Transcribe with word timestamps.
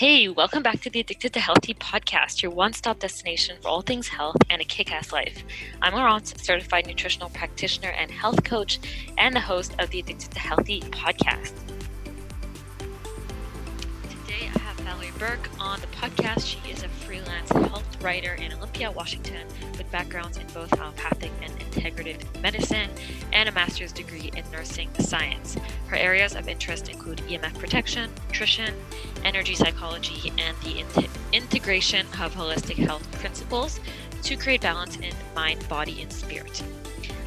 Hey, 0.00 0.30
welcome 0.30 0.62
back 0.62 0.80
to 0.80 0.88
the 0.88 1.00
Addicted 1.00 1.34
to 1.34 1.40
Healthy 1.40 1.74
podcast, 1.74 2.40
your 2.40 2.52
one 2.52 2.72
stop 2.72 3.00
destination 3.00 3.58
for 3.60 3.68
all 3.68 3.82
things 3.82 4.08
health 4.08 4.38
and 4.48 4.62
a 4.62 4.64
kick 4.64 4.90
ass 4.90 5.12
life. 5.12 5.44
I'm 5.82 5.92
Laurence, 5.92 6.32
certified 6.42 6.86
nutritional 6.86 7.28
practitioner 7.28 7.90
and 7.90 8.10
health 8.10 8.42
coach, 8.42 8.80
and 9.18 9.36
the 9.36 9.40
host 9.40 9.74
of 9.78 9.90
the 9.90 9.98
Addicted 10.00 10.30
to 10.30 10.38
Healthy 10.38 10.80
podcast. 10.80 11.52
Burke 15.20 15.50
on 15.60 15.78
the 15.82 15.86
podcast. 15.88 16.46
She 16.46 16.70
is 16.70 16.82
a 16.82 16.88
freelance 16.88 17.50
health 17.50 18.02
writer 18.02 18.32
in 18.36 18.54
Olympia, 18.54 18.90
Washington, 18.90 19.46
with 19.76 19.90
backgrounds 19.90 20.38
in 20.38 20.46
both 20.54 20.72
allopathic 20.80 21.30
and 21.42 21.52
integrative 21.60 22.24
medicine 22.40 22.88
and 23.30 23.46
a 23.46 23.52
master's 23.52 23.92
degree 23.92 24.32
in 24.34 24.50
nursing 24.50 24.88
science. 24.98 25.58
Her 25.88 25.96
areas 25.96 26.34
of 26.34 26.48
interest 26.48 26.88
include 26.88 27.18
EMF 27.28 27.52
protection, 27.58 28.10
nutrition, 28.28 28.74
energy 29.22 29.54
psychology, 29.54 30.32
and 30.38 30.56
the 30.62 30.78
in- 30.78 31.10
integration 31.34 32.06
of 32.18 32.34
holistic 32.34 32.76
health 32.76 33.06
principles 33.20 33.78
to 34.22 34.36
create 34.36 34.62
balance 34.62 34.96
in 34.96 35.12
mind, 35.36 35.68
body, 35.68 36.00
and 36.00 36.10
spirit. 36.10 36.62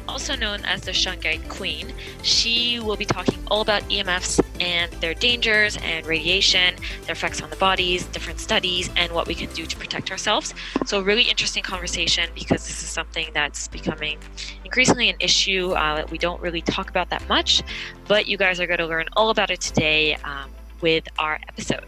Also 0.08 0.34
known 0.36 0.64
as 0.64 0.82
the 0.82 0.90
Shungite 0.90 1.48
Queen, 1.48 1.92
she 2.22 2.78
will 2.78 2.96
be 2.96 3.04
talking 3.04 3.38
all 3.50 3.60
about 3.60 3.82
EMFs 3.84 4.44
and 4.60 4.92
their 4.94 5.14
dangers 5.14 5.76
and 5.78 6.06
radiation, 6.06 6.74
their 7.06 7.12
effects 7.12 7.40
on 7.40 7.50
the 7.50 7.56
bodies, 7.56 8.04
different 8.06 8.38
studies, 8.38 8.90
and 8.96 9.12
what 9.12 9.26
we 9.26 9.34
can 9.34 9.50
do 9.54 9.66
to 9.66 9.76
protect 9.76 10.10
ourselves. 10.10 10.54
So, 10.86 11.00
a 11.00 11.02
really 11.02 11.24
interesting 11.24 11.62
conversation 11.62 12.28
because 12.34 12.66
this 12.66 12.82
is 12.82 12.88
something 12.88 13.28
that's 13.32 13.68
becoming 13.68 14.18
increasingly 14.64 15.08
an 15.08 15.16
issue 15.20 15.72
uh, 15.72 15.96
that 15.96 16.10
we 16.10 16.18
don't 16.18 16.40
really 16.40 16.62
talk 16.62 16.90
about 16.90 17.10
that 17.10 17.26
much, 17.28 17.62
but 18.06 18.26
you 18.26 18.36
guys 18.36 18.60
are 18.60 18.66
going 18.66 18.78
to 18.78 18.86
learn 18.86 19.06
all 19.16 19.30
about 19.30 19.50
it 19.50 19.60
today 19.60 20.14
um, 20.16 20.50
with 20.80 21.08
our 21.18 21.40
episode. 21.48 21.84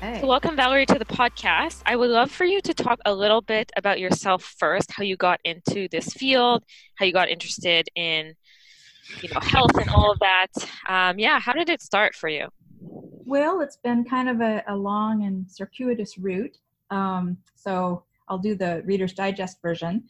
Hey. 0.00 0.20
So 0.20 0.26
welcome, 0.26 0.56
Valerie, 0.56 0.86
to 0.86 0.98
the 0.98 1.04
podcast. 1.04 1.82
I 1.86 1.96
would 1.96 2.10
love 2.10 2.30
for 2.30 2.44
you 2.44 2.60
to 2.60 2.74
talk 2.74 2.98
a 3.04 3.14
little 3.14 3.40
bit 3.40 3.72
about 3.76 3.98
yourself 4.00 4.54
first, 4.58 4.92
how 4.92 5.02
you 5.02 5.16
got 5.16 5.40
into 5.44 5.88
this 5.88 6.12
field, 6.12 6.62
how 6.96 7.06
you 7.06 7.12
got 7.12 7.28
interested 7.28 7.88
in, 7.94 8.34
you 9.22 9.28
know, 9.32 9.40
health 9.40 9.76
and 9.76 9.88
all 9.90 10.12
of 10.12 10.18
that. 10.20 10.48
Um, 10.88 11.18
yeah, 11.18 11.40
how 11.40 11.52
did 11.52 11.68
it 11.68 11.80
start 11.80 12.14
for 12.14 12.28
you? 12.28 12.48
Well, 12.80 13.60
it's 13.60 13.76
been 13.76 14.04
kind 14.04 14.28
of 14.28 14.40
a, 14.40 14.62
a 14.68 14.76
long 14.76 15.24
and 15.24 15.50
circuitous 15.50 16.18
route. 16.18 16.58
Um, 16.90 17.38
so 17.54 18.04
I'll 18.28 18.38
do 18.38 18.54
the 18.54 18.82
Reader's 18.84 19.14
Digest 19.14 19.62
version. 19.62 20.04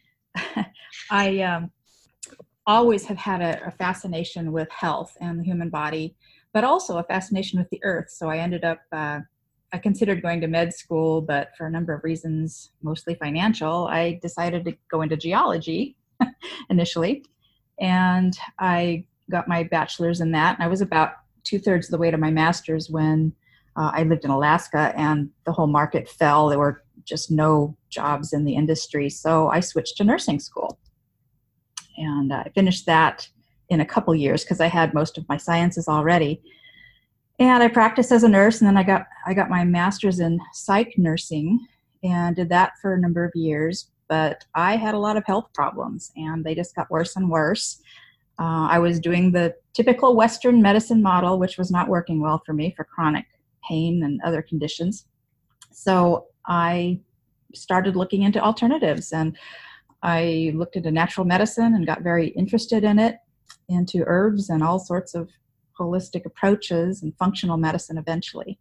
I 1.11 1.41
um, 1.41 1.71
always 2.67 3.05
have 3.07 3.19
had 3.19 3.41
a, 3.41 3.67
a 3.67 3.71
fascination 3.71 4.53
with 4.53 4.71
health 4.71 5.17
and 5.21 5.39
the 5.39 5.45
human 5.45 5.71
body, 5.71 6.17
but 6.53 6.65
also 6.65 6.99
a 6.99 7.05
fascination 7.05 7.59
with 7.59 7.69
the 7.71 7.81
earth. 7.83 8.11
So 8.11 8.29
I 8.29 8.39
ended 8.39 8.65
up 8.65 8.81
uh, 8.93 9.21
I 9.75 9.79
considered 9.79 10.23
going 10.23 10.41
to 10.41 10.47
med 10.47 10.73
school, 10.73 11.21
but 11.21 11.51
for 11.59 11.67
a 11.67 11.71
number 11.71 11.93
of 11.93 12.05
reasons, 12.05 12.71
mostly 12.81 13.17
financial, 13.17 13.89
I 13.89 14.21
decided 14.23 14.65
to 14.67 14.77
go 14.89 15.03
into 15.03 15.17
geology 15.17 15.97
initially. 16.71 17.25
And 17.81 18.39
I 18.61 19.05
got 19.33 19.49
my 19.49 19.65
bachelor's 19.65 20.21
in 20.21 20.31
that. 20.31 20.55
And 20.55 20.63
I 20.63 20.69
was 20.69 20.81
about 20.81 21.15
two 21.43 21.59
thirds 21.59 21.89
of 21.89 21.91
the 21.91 21.99
way 21.99 22.13
to 22.13 22.17
my 22.17 22.31
master's 22.31 22.89
when 22.89 23.33
uh, 23.75 23.91
I 23.93 24.05
lived 24.05 24.25
in 24.25 24.31
Alaska 24.31 24.93
and 24.97 25.29
the 25.45 25.51
whole 25.51 25.67
market 25.67 26.09
fell. 26.09 26.49
There 26.49 26.61
were 26.61 26.85
just 27.05 27.33
no 27.33 27.77
jobs 27.91 28.33
in 28.33 28.45
the 28.45 28.55
industry. 28.55 29.11
So 29.11 29.49
I 29.49 29.59
switched 29.59 29.97
to 29.97 30.05
nursing 30.05 30.39
school. 30.39 30.79
And 31.97 32.33
I 32.33 32.49
finished 32.55 32.87
that 32.87 33.29
in 33.71 33.81
a 33.81 33.87
couple 33.87 34.15
years 34.15 34.45
because 34.45 34.61
I 34.61 34.69
had 34.69 34.95
most 34.95 35.19
of 35.19 35.29
my 35.29 35.37
sciences 35.37 35.89
already 35.89 36.41
and 37.39 37.63
I 37.63 37.69
practiced 37.69 38.13
as 38.13 38.23
a 38.23 38.29
nurse, 38.29 38.61
and 38.61 38.69
then 38.69 38.77
I 38.77 38.83
got 38.83 39.07
I 39.27 39.35
got 39.35 39.51
my 39.51 39.65
master's 39.65 40.21
in 40.21 40.39
psych 40.53 40.95
nursing, 40.97 41.67
and 42.03 42.37
did 42.37 42.49
that 42.51 42.73
for 42.81 42.95
a 42.95 43.01
number 43.01 43.25
of 43.25 43.33
years. 43.35 43.91
But 44.09 44.45
I 44.55 44.77
had 44.77 44.95
a 44.95 44.99
lot 44.99 45.17
of 45.17 45.25
health 45.27 45.49
problems, 45.55 46.13
and 46.17 46.45
they 46.45 46.55
just 46.55 46.75
got 46.75 46.91
worse 46.91 47.17
and 47.17 47.31
worse. 47.31 47.81
Uh, 48.39 48.67
I 48.69 48.79
was 48.79 49.01
doing 49.01 49.33
the 49.33 49.55
typical 49.73 50.17
Western 50.17 50.61
medicine 50.61 51.03
model, 51.03 51.39
which 51.39 51.57
was 51.57 51.71
not 51.71 51.89
working 51.89 52.21
well 52.21 52.43
for 52.45 52.53
me 52.53 52.73
for 52.77 52.85
chronic 52.85 53.27
pain 53.69 54.03
and 54.05 54.21
other 54.25 54.43
conditions. 54.43 55.07
So 55.73 56.27
I 56.47 57.01
started 57.55 57.97
looking 57.97 58.23
into 58.23 58.41
alternatives, 58.41 59.13
and 59.13 59.37
I 60.03 60.53
looked 60.55 60.77
into 60.77 60.91
natural 60.91 61.27
medicine 61.27 61.75
and 61.75 61.87
got 61.87 62.03
very 62.03 62.29
interested 62.29 62.85
in 62.85 62.99
it, 62.99 63.17
into 63.69 64.05
herbs 64.07 64.51
and 64.51 64.63
all 64.63 64.79
sorts 64.79 65.15
of 65.15 65.31
holistic 65.79 66.25
approaches 66.25 67.03
and 67.03 67.17
functional 67.17 67.57
medicine 67.57 67.99
eventually. 67.99 68.59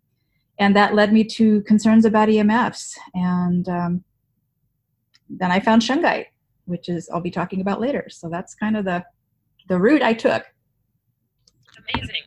And 0.59 0.75
that 0.75 0.93
led 0.93 1.11
me 1.11 1.23
to 1.25 1.61
concerns 1.61 2.05
about 2.05 2.29
EMFs. 2.29 2.97
And 3.13 3.67
um, 3.67 4.03
then 5.29 5.51
I 5.51 5.59
found 5.59 5.81
shungite, 5.81 6.27
which 6.65 6.89
is 6.89 7.09
I'll 7.09 7.21
be 7.21 7.31
talking 7.31 7.61
about 7.61 7.81
later. 7.81 8.07
So 8.09 8.29
that's 8.29 8.53
kind 8.55 8.77
of 8.77 8.85
the 8.85 9.03
the 9.69 9.79
route 9.79 10.01
I 10.01 10.13
took. 10.13 10.43
Amazing. 11.89 12.21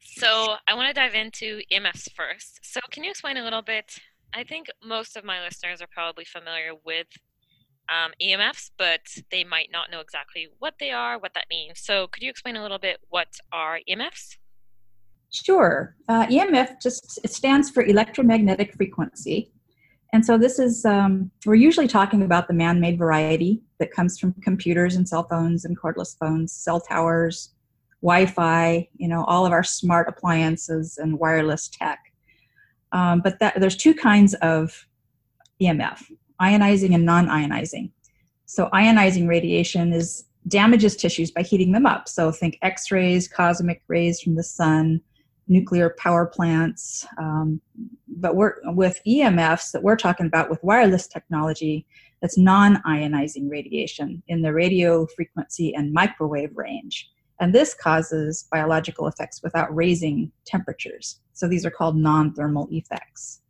So 0.00 0.56
I 0.68 0.74
want 0.74 0.88
to 0.88 0.94
dive 0.94 1.14
into 1.14 1.60
EMFs 1.72 2.12
first. 2.12 2.60
So 2.62 2.80
can 2.90 3.02
you 3.02 3.10
explain 3.10 3.38
a 3.38 3.42
little 3.42 3.62
bit? 3.62 3.98
I 4.34 4.44
think 4.44 4.68
most 4.84 5.16
of 5.16 5.24
my 5.24 5.42
listeners 5.42 5.82
are 5.82 5.88
probably 5.92 6.24
familiar 6.24 6.72
with 6.84 7.08
um, 7.92 8.12
EMFs, 8.20 8.70
but 8.78 9.00
they 9.30 9.44
might 9.44 9.68
not 9.72 9.90
know 9.90 10.00
exactly 10.00 10.48
what 10.58 10.74
they 10.80 10.90
are, 10.90 11.18
what 11.18 11.34
that 11.34 11.46
means. 11.50 11.80
So, 11.80 12.06
could 12.08 12.22
you 12.22 12.30
explain 12.30 12.56
a 12.56 12.62
little 12.62 12.78
bit 12.78 12.98
what 13.10 13.28
are 13.52 13.80
EMFs? 13.88 14.36
Sure. 15.30 15.96
Uh, 16.08 16.26
EMF 16.26 16.80
just 16.82 17.18
it 17.24 17.32
stands 17.32 17.70
for 17.70 17.82
electromagnetic 17.82 18.74
frequency. 18.74 19.50
And 20.12 20.24
so 20.24 20.36
this 20.36 20.58
is, 20.58 20.84
um, 20.84 21.30
we're 21.46 21.54
usually 21.54 21.88
talking 21.88 22.22
about 22.22 22.46
the 22.46 22.52
man 22.52 22.80
made 22.80 22.98
variety 22.98 23.62
that 23.78 23.90
comes 23.90 24.18
from 24.18 24.34
computers 24.42 24.94
and 24.94 25.08
cell 25.08 25.26
phones 25.26 25.64
and 25.64 25.78
cordless 25.78 26.18
phones, 26.18 26.52
cell 26.52 26.80
towers, 26.80 27.54
Wi 28.02 28.26
Fi, 28.26 28.88
you 28.98 29.08
know, 29.08 29.24
all 29.24 29.46
of 29.46 29.52
our 29.52 29.64
smart 29.64 30.08
appliances 30.08 30.98
and 30.98 31.18
wireless 31.18 31.68
tech. 31.68 31.98
Um, 32.92 33.22
but 33.22 33.38
that, 33.38 33.58
there's 33.58 33.76
two 33.76 33.94
kinds 33.94 34.34
of 34.34 34.86
EMF 35.62 36.02
ionizing 36.42 36.94
and 36.94 37.04
non 37.04 37.28
ionizing. 37.28 37.90
So, 38.46 38.68
ionizing 38.74 39.28
radiation 39.28 39.92
is 39.92 40.24
damages 40.48 40.96
tissues 40.96 41.30
by 41.30 41.42
heating 41.42 41.72
them 41.72 41.86
up. 41.86 42.08
So, 42.08 42.32
think 42.32 42.58
X 42.62 42.90
rays, 42.90 43.28
cosmic 43.28 43.82
rays 43.88 44.20
from 44.20 44.34
the 44.34 44.42
sun, 44.42 45.00
nuclear 45.48 45.94
power 45.98 46.26
plants. 46.26 47.06
Um, 47.18 47.60
but 48.08 48.36
we're, 48.36 48.54
with 48.64 49.00
EMFs 49.06 49.72
that 49.72 49.82
we're 49.82 49.96
talking 49.96 50.26
about 50.26 50.50
with 50.50 50.62
wireless 50.62 51.06
technology, 51.06 51.86
that's 52.20 52.38
non 52.38 52.82
ionizing 52.86 53.50
radiation 53.50 54.22
in 54.28 54.42
the 54.42 54.52
radio 54.52 55.06
frequency 55.06 55.74
and 55.74 55.92
microwave 55.92 56.56
range. 56.56 57.10
And 57.40 57.52
this 57.52 57.74
causes 57.74 58.46
biological 58.52 59.08
effects 59.08 59.42
without 59.42 59.74
raising 59.74 60.30
temperatures. 60.46 61.20
So 61.32 61.48
these 61.48 61.66
are 61.66 61.70
called 61.70 61.96
non 61.96 62.32
thermal 62.34 62.68
effects. 62.70 63.41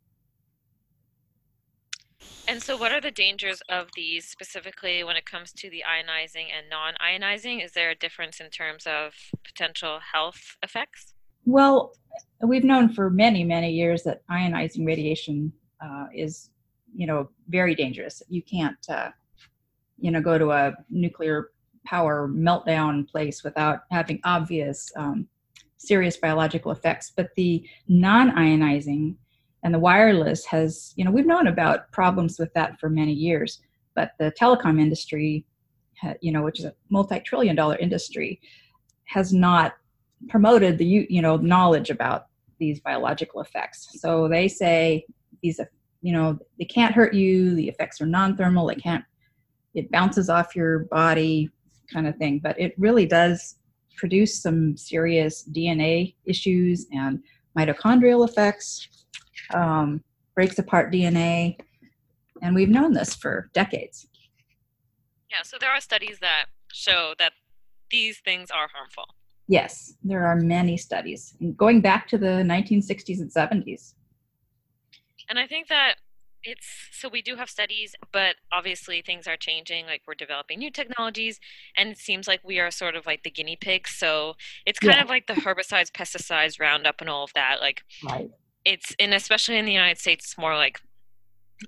And 2.47 2.61
so, 2.61 2.75
what 2.75 2.91
are 2.91 2.99
the 2.99 3.11
dangers 3.11 3.61
of 3.69 3.87
these 3.95 4.27
specifically 4.27 5.03
when 5.03 5.15
it 5.15 5.25
comes 5.25 5.53
to 5.53 5.69
the 5.69 5.83
ionizing 5.87 6.47
and 6.55 6.69
non 6.69 6.93
ionizing? 6.95 7.63
Is 7.63 7.71
there 7.71 7.91
a 7.91 7.95
difference 7.95 8.41
in 8.41 8.49
terms 8.49 8.85
of 8.85 9.13
potential 9.45 9.99
health 10.13 10.57
effects? 10.61 11.13
Well, 11.45 11.93
we've 12.41 12.65
known 12.65 12.93
for 12.93 13.09
many, 13.09 13.43
many 13.43 13.71
years 13.71 14.03
that 14.03 14.27
ionizing 14.29 14.85
radiation 14.85 15.53
uh, 15.81 16.07
is, 16.13 16.49
you 16.93 17.07
know, 17.07 17.29
very 17.47 17.75
dangerous. 17.75 18.21
You 18.27 18.41
can't, 18.41 18.77
uh, 18.89 19.09
you 19.97 20.11
know, 20.11 20.21
go 20.21 20.37
to 20.37 20.51
a 20.51 20.73
nuclear 20.89 21.51
power 21.85 22.29
meltdown 22.29 23.07
place 23.07 23.43
without 23.43 23.81
having 23.89 24.19
obvious 24.25 24.91
um, 24.97 25.27
serious 25.77 26.17
biological 26.17 26.71
effects. 26.71 27.11
But 27.15 27.29
the 27.35 27.65
non 27.87 28.31
ionizing 28.31 29.15
and 29.63 29.73
the 29.73 29.79
wireless 29.79 30.45
has 30.45 30.93
you 30.95 31.03
know 31.03 31.11
we've 31.11 31.25
known 31.25 31.47
about 31.47 31.91
problems 31.91 32.37
with 32.37 32.53
that 32.53 32.79
for 32.79 32.89
many 32.89 33.13
years 33.13 33.61
but 33.95 34.11
the 34.19 34.31
telecom 34.39 34.79
industry 34.79 35.45
you 36.21 36.31
know 36.31 36.43
which 36.43 36.59
is 36.59 36.65
a 36.65 36.73
multi-trillion 36.89 37.55
dollar 37.55 37.77
industry 37.77 38.39
has 39.05 39.33
not 39.33 39.73
promoted 40.29 40.77
the 40.77 40.85
you 40.85 41.21
know 41.21 41.37
knowledge 41.37 41.89
about 41.89 42.27
these 42.59 42.79
biological 42.79 43.41
effects. 43.41 43.89
So 43.99 44.27
they 44.27 44.47
say 44.47 45.05
these 45.41 45.59
you 46.01 46.13
know 46.13 46.39
they 46.59 46.65
can't 46.65 46.95
hurt 46.95 47.13
you 47.13 47.55
the 47.55 47.67
effects 47.67 47.99
are 48.01 48.05
non-thermal 48.05 48.67
they 48.67 48.75
can't 48.75 49.03
it 49.73 49.91
bounces 49.91 50.29
off 50.29 50.55
your 50.55 50.79
body 50.85 51.49
kind 51.91 52.07
of 52.07 52.15
thing. 52.17 52.39
But 52.39 52.59
it 52.59 52.73
really 52.77 53.05
does 53.05 53.55
produce 53.97 54.41
some 54.41 54.75
serious 54.77 55.47
dna 55.51 56.15
issues 56.25 56.87
and 56.91 57.19
mitochondrial 57.57 58.27
effects 58.27 58.87
um, 59.53 60.03
breaks 60.35 60.57
apart 60.59 60.91
DNA, 60.91 61.57
and 62.41 62.55
we've 62.55 62.69
known 62.69 62.93
this 62.93 63.15
for 63.15 63.49
decades. 63.53 64.07
Yeah, 65.29 65.43
so 65.43 65.57
there 65.59 65.71
are 65.71 65.81
studies 65.81 66.19
that 66.21 66.45
show 66.71 67.13
that 67.19 67.33
these 67.89 68.19
things 68.19 68.51
are 68.51 68.67
harmful. 68.73 69.05
Yes, 69.47 69.93
there 70.03 70.25
are 70.25 70.35
many 70.35 70.77
studies 70.77 71.35
going 71.57 71.81
back 71.81 72.07
to 72.09 72.17
the 72.17 72.43
1960s 72.43 73.19
and 73.19 73.31
70s. 73.31 73.93
And 75.29 75.37
I 75.37 75.47
think 75.47 75.67
that 75.67 75.95
it's 76.43 76.67
so 76.91 77.07
we 77.07 77.21
do 77.21 77.35
have 77.35 77.49
studies, 77.49 77.95
but 78.11 78.35
obviously 78.51 79.01
things 79.01 79.27
are 79.27 79.37
changing. 79.37 79.85
Like 79.85 80.01
we're 80.07 80.13
developing 80.13 80.59
new 80.59 80.71
technologies, 80.71 81.39
and 81.77 81.89
it 81.89 81.97
seems 81.97 82.27
like 82.27 82.41
we 82.43 82.59
are 82.59 82.71
sort 82.71 82.95
of 82.95 83.05
like 83.05 83.23
the 83.23 83.31
guinea 83.31 83.55
pigs. 83.55 83.91
So 83.91 84.35
it's 84.65 84.79
kind 84.79 84.95
yeah. 84.95 85.03
of 85.03 85.09
like 85.09 85.27
the 85.27 85.33
herbicides, 85.33 85.91
pesticides, 85.91 86.59
Roundup, 86.59 86.99
and 86.99 87.09
all 87.09 87.23
of 87.23 87.33
that. 87.33 87.61
Like 87.61 87.83
right. 88.03 88.29
It's 88.65 88.95
and 88.99 89.13
especially 89.13 89.57
in 89.57 89.65
the 89.65 89.71
United 89.71 89.99
States, 89.99 90.25
it's 90.25 90.37
more 90.37 90.55
like 90.55 90.79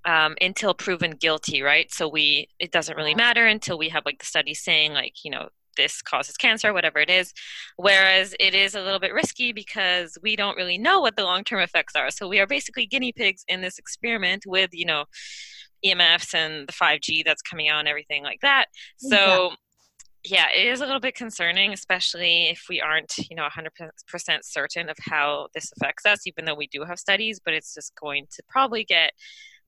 um, 0.06 0.36
until 0.42 0.74
proven 0.74 1.12
guilty, 1.12 1.62
right? 1.62 1.92
So 1.94 2.08
we 2.08 2.50
it 2.60 2.72
doesn't 2.72 2.98
really 2.98 3.16
matter 3.16 3.46
until 3.46 3.78
we 3.78 3.90
have 3.90 4.06
like 4.06 4.20
the 4.20 4.26
study 4.26 4.54
saying 4.54 4.94
like 4.94 5.24
you 5.24 5.32
know 5.32 5.50
this 5.76 6.02
causes 6.02 6.38
cancer, 6.38 6.74
whatever 6.74 7.00
it 7.00 7.10
is. 7.10 7.34
Whereas 7.78 8.36
it 8.40 8.54
is 8.54 8.76
a 8.76 8.82
little 8.82 9.00
bit 9.00 9.14
risky 9.14 9.52
because 9.52 10.18
we 10.22 10.36
don't 10.36 10.58
really 10.58 10.78
know 10.78 11.02
what 11.02 11.16
the 11.16 11.24
long 11.24 11.44
term 11.44 11.62
effects 11.62 11.96
are. 11.96 12.10
So 12.12 12.28
we 12.28 12.40
are 12.40 12.48
basically 12.48 12.86
guinea 12.86 13.12
pigs 13.12 13.44
in 13.48 13.62
this 13.62 13.78
experiment 13.78 14.44
with, 14.46 14.70
you 14.74 14.86
know, 14.86 15.06
EMFs 15.86 16.34
and 16.34 16.68
the 16.68 16.74
5G 16.74 17.24
that's 17.26 17.42
coming 17.42 17.68
out 17.68 17.80
and 17.80 17.88
everything 17.88 18.24
like 18.24 18.42
that. 18.42 18.66
So, 18.98 19.16
yeah, 19.16 19.56
it 20.56 20.66
is 20.68 20.82
a 20.82 20.86
little 20.86 21.00
bit 21.00 21.16
concerning, 21.16 21.72
especially 21.72 22.50
if 22.50 22.66
we 22.70 22.82
aren't, 22.82 23.18
you 23.30 23.36
know, 23.36 23.48
100% 23.48 23.90
certain 24.44 24.90
of 24.90 24.98
how 25.00 25.48
this 25.54 25.72
affects 25.78 26.06
us, 26.06 26.26
even 26.26 26.46
though 26.46 26.56
we 26.56 26.68
do 26.68 26.84
have 26.84 26.98
studies, 26.98 27.40
but 27.44 27.54
it's 27.54 27.74
just 27.74 27.94
going 28.02 28.26
to 28.32 28.44
probably 28.50 28.84
get 28.84 29.12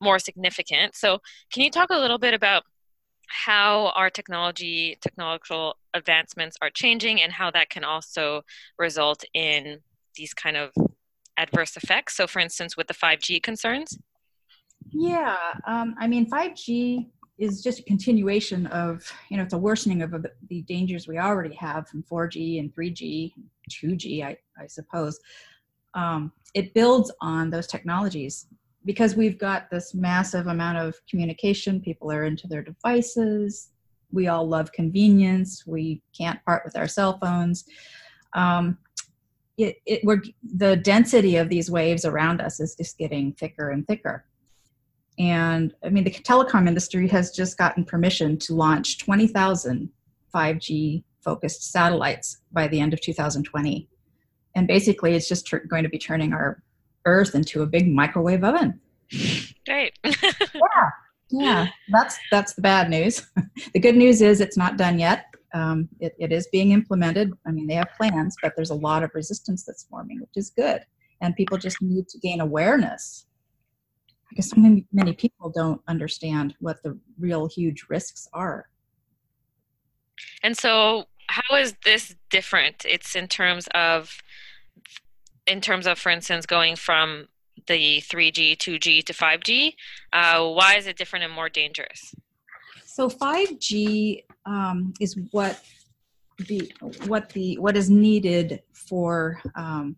more 0.02 0.20
significant. 0.20 0.96
So, 0.96 1.20
can 1.54 1.64
you 1.64 1.72
talk 1.72 1.90
a 1.92 1.98
little 1.98 2.18
bit 2.18 2.34
about 2.34 2.64
how 3.28 3.92
our 3.96 4.10
technology 4.10 4.98
technological 5.02 5.76
advancements 5.94 6.56
are 6.62 6.70
changing 6.70 7.22
and 7.22 7.34
how 7.34 7.52
that 7.52 7.70
can 7.70 7.84
also 7.84 8.42
result 8.80 9.24
in 9.34 9.80
these 10.16 10.34
kind 10.34 10.56
of 10.56 10.72
adverse 11.38 11.76
effects 11.76 12.16
so 12.16 12.26
for 12.26 12.40
instance 12.40 12.78
with 12.78 12.88
the 12.88 12.94
5g 12.94 13.44
concerns 13.44 13.98
yeah 14.92 15.36
um, 15.68 15.94
i 16.00 16.08
mean 16.08 16.30
5g 16.30 17.10
is 17.38 17.62
just 17.62 17.80
a 17.80 17.84
continuation 17.84 18.66
of 18.68 19.12
you 19.30 19.38
know 19.38 19.44
it's 19.44 19.54
a 19.54 19.58
worsening 19.58 20.02
of 20.02 20.14
the 20.50 20.62
dangers 20.64 21.08
we 21.08 21.18
already 21.18 21.54
have 21.56 21.88
from 21.88 22.04
4g 22.04 22.60
and 22.60 22.74
3g 22.74 23.34
2g 23.70 24.24
i, 24.24 24.38
I 24.60 24.68
suppose 24.68 25.20
um, 25.94 26.32
it 26.54 26.74
builds 26.74 27.12
on 27.22 27.50
those 27.50 27.68
technologies 27.68 28.48
because 28.88 29.16
we've 29.16 29.38
got 29.38 29.70
this 29.70 29.94
massive 29.94 30.48
amount 30.48 30.78
of 30.78 30.96
communication, 31.10 31.82
people 31.82 32.10
are 32.12 32.24
into 32.24 32.48
their 32.48 32.64
devices. 32.64 33.72
We 34.12 34.30
all 34.30 34.48
love 34.48 34.72
convenience. 34.72 35.66
We 35.68 36.02
can't 36.18 36.44
part 36.46 36.64
with 36.64 36.78
our 36.78 36.88
cell 36.88 37.20
phones. 37.22 37.66
Um, 38.34 38.78
it, 39.58 39.78
it, 39.86 40.02
we're, 40.04 40.22
the 40.56 40.78
density 40.78 41.36
of 41.36 41.50
these 41.50 41.70
waves 41.70 42.06
around 42.06 42.40
us 42.40 42.62
is 42.62 42.76
just 42.76 42.98
getting 42.98 43.34
thicker 43.34 43.72
and 43.72 43.86
thicker. 43.86 44.24
And 45.20 45.74
I 45.84 45.90
mean, 45.90 46.04
the 46.04 46.12
telecom 46.12 46.68
industry 46.68 47.08
has 47.08 47.32
just 47.32 47.58
gotten 47.58 47.84
permission 47.84 48.38
to 48.40 48.54
launch 48.54 49.00
20,000 49.00 49.90
5G 50.34 51.04
focused 51.24 51.72
satellites 51.72 52.42
by 52.52 52.68
the 52.68 52.80
end 52.80 52.94
of 52.94 53.02
2020. 53.02 53.90
And 54.56 54.68
basically, 54.68 55.14
it's 55.14 55.28
just 55.28 55.46
tr- 55.46 55.58
going 55.58 55.84
to 55.84 55.90
be 55.90 55.98
turning 55.98 56.34
our 56.34 56.62
earth 57.06 57.36
into 57.36 57.62
a 57.62 57.66
big 57.66 57.88
microwave 57.88 58.44
oven. 58.44 58.80
Great. 59.66 59.98
yeah. 60.04 60.90
Yeah. 61.30 61.68
That's 61.90 62.18
that's 62.32 62.54
the 62.54 62.62
bad 62.62 62.90
news. 62.90 63.26
the 63.74 63.80
good 63.80 63.96
news 63.96 64.22
is 64.22 64.42
it's 64.42 64.58
not 64.58 64.78
done 64.78 65.00
yet. 65.00 65.26
Um, 65.54 65.90
it, 66.00 66.16
it 66.20 66.32
is 66.32 66.48
being 66.52 66.72
implemented. 66.72 67.34
I 67.46 67.52
mean, 67.52 67.68
they 67.68 67.76
have 67.76 67.90
plans, 67.98 68.36
but 68.42 68.54
there's 68.56 68.70
a 68.70 68.76
lot 68.76 69.04
of 69.04 69.12
resistance 69.14 69.64
that's 69.64 69.84
forming, 69.84 70.20
which 70.20 70.36
is 70.36 70.50
good. 70.50 70.82
And 71.22 71.36
people 71.36 71.58
just 71.58 71.82
need 71.82 72.08
to 72.10 72.20
gain 72.20 72.42
awareness 72.42 73.27
because 74.30 74.50
so 74.50 74.60
many, 74.60 74.86
many 74.92 75.14
people 75.14 75.50
don't 75.50 75.82
understand 75.88 76.56
what 76.60 76.82
the 76.84 76.98
real 77.20 77.48
huge 77.48 77.86
risks 77.90 78.28
are. 78.34 78.70
And 80.44 80.58
so, 80.58 81.06
how 81.28 81.56
is 81.58 81.76
this 81.84 82.16
different? 82.30 82.86
It's 82.88 83.16
in 83.16 83.28
terms 83.28 83.68
of 83.74 84.22
in 85.46 85.62
terms 85.62 85.88
of, 85.88 85.98
for 85.98 86.10
instance, 86.10 86.46
going 86.46 86.76
from 86.76 87.28
the 87.68 88.02
3G, 88.02 88.58
2G 88.58 89.04
to 89.06 89.14
5G. 89.14 89.74
Uh, 90.14 90.46
why 90.52 90.76
is 90.76 90.88
it 90.88 90.98
different 90.98 91.26
and 91.26 91.34
more 91.34 91.50
dangerous? 91.50 92.14
So 92.86 93.10
5G 93.10 94.24
um, 94.46 94.94
is 95.00 95.18
what 95.32 95.62
the 96.48 96.72
what 97.06 97.30
the 97.30 97.58
what 97.58 97.76
is 97.76 97.90
needed 97.90 98.62
for 98.74 99.42
um, 99.56 99.96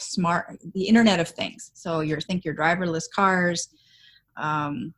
smart 0.00 0.58
the 0.74 0.84
Internet 0.84 1.20
of 1.20 1.28
Things. 1.28 1.70
So 1.74 2.00
you 2.00 2.18
think 2.20 2.44
your 2.44 2.54
driverless 2.54 3.10
cars, 3.10 3.68
um, 4.36 4.94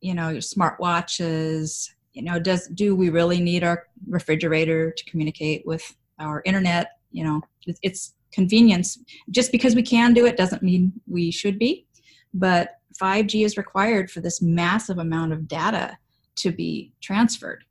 you 0.00 0.14
know, 0.14 0.28
your 0.28 0.40
smart 0.40 0.80
watches. 0.80 1.92
You 2.12 2.22
know, 2.22 2.38
does 2.38 2.68
do 2.68 2.96
we 2.96 3.10
really 3.10 3.40
need 3.40 3.62
our 3.62 3.86
refrigerator 4.08 4.90
to 4.90 5.04
communicate 5.04 5.66
with 5.66 5.94
our 6.18 6.42
internet? 6.46 6.92
You 7.10 7.24
know, 7.24 7.42
it's 7.82 8.14
convenience. 8.32 8.98
Just 9.30 9.52
because 9.52 9.74
we 9.74 9.82
can 9.82 10.14
do 10.14 10.26
it 10.26 10.36
doesn't 10.36 10.62
mean 10.62 10.92
we 11.06 11.30
should 11.30 11.58
be. 11.58 11.86
But 12.32 12.78
5G 13.00 13.44
is 13.44 13.56
required 13.56 14.10
for 14.10 14.20
this 14.20 14.40
massive 14.40 14.98
amount 14.98 15.32
of 15.32 15.48
data 15.48 15.98
to 16.36 16.52
be 16.52 16.92
transferred. 17.00 17.64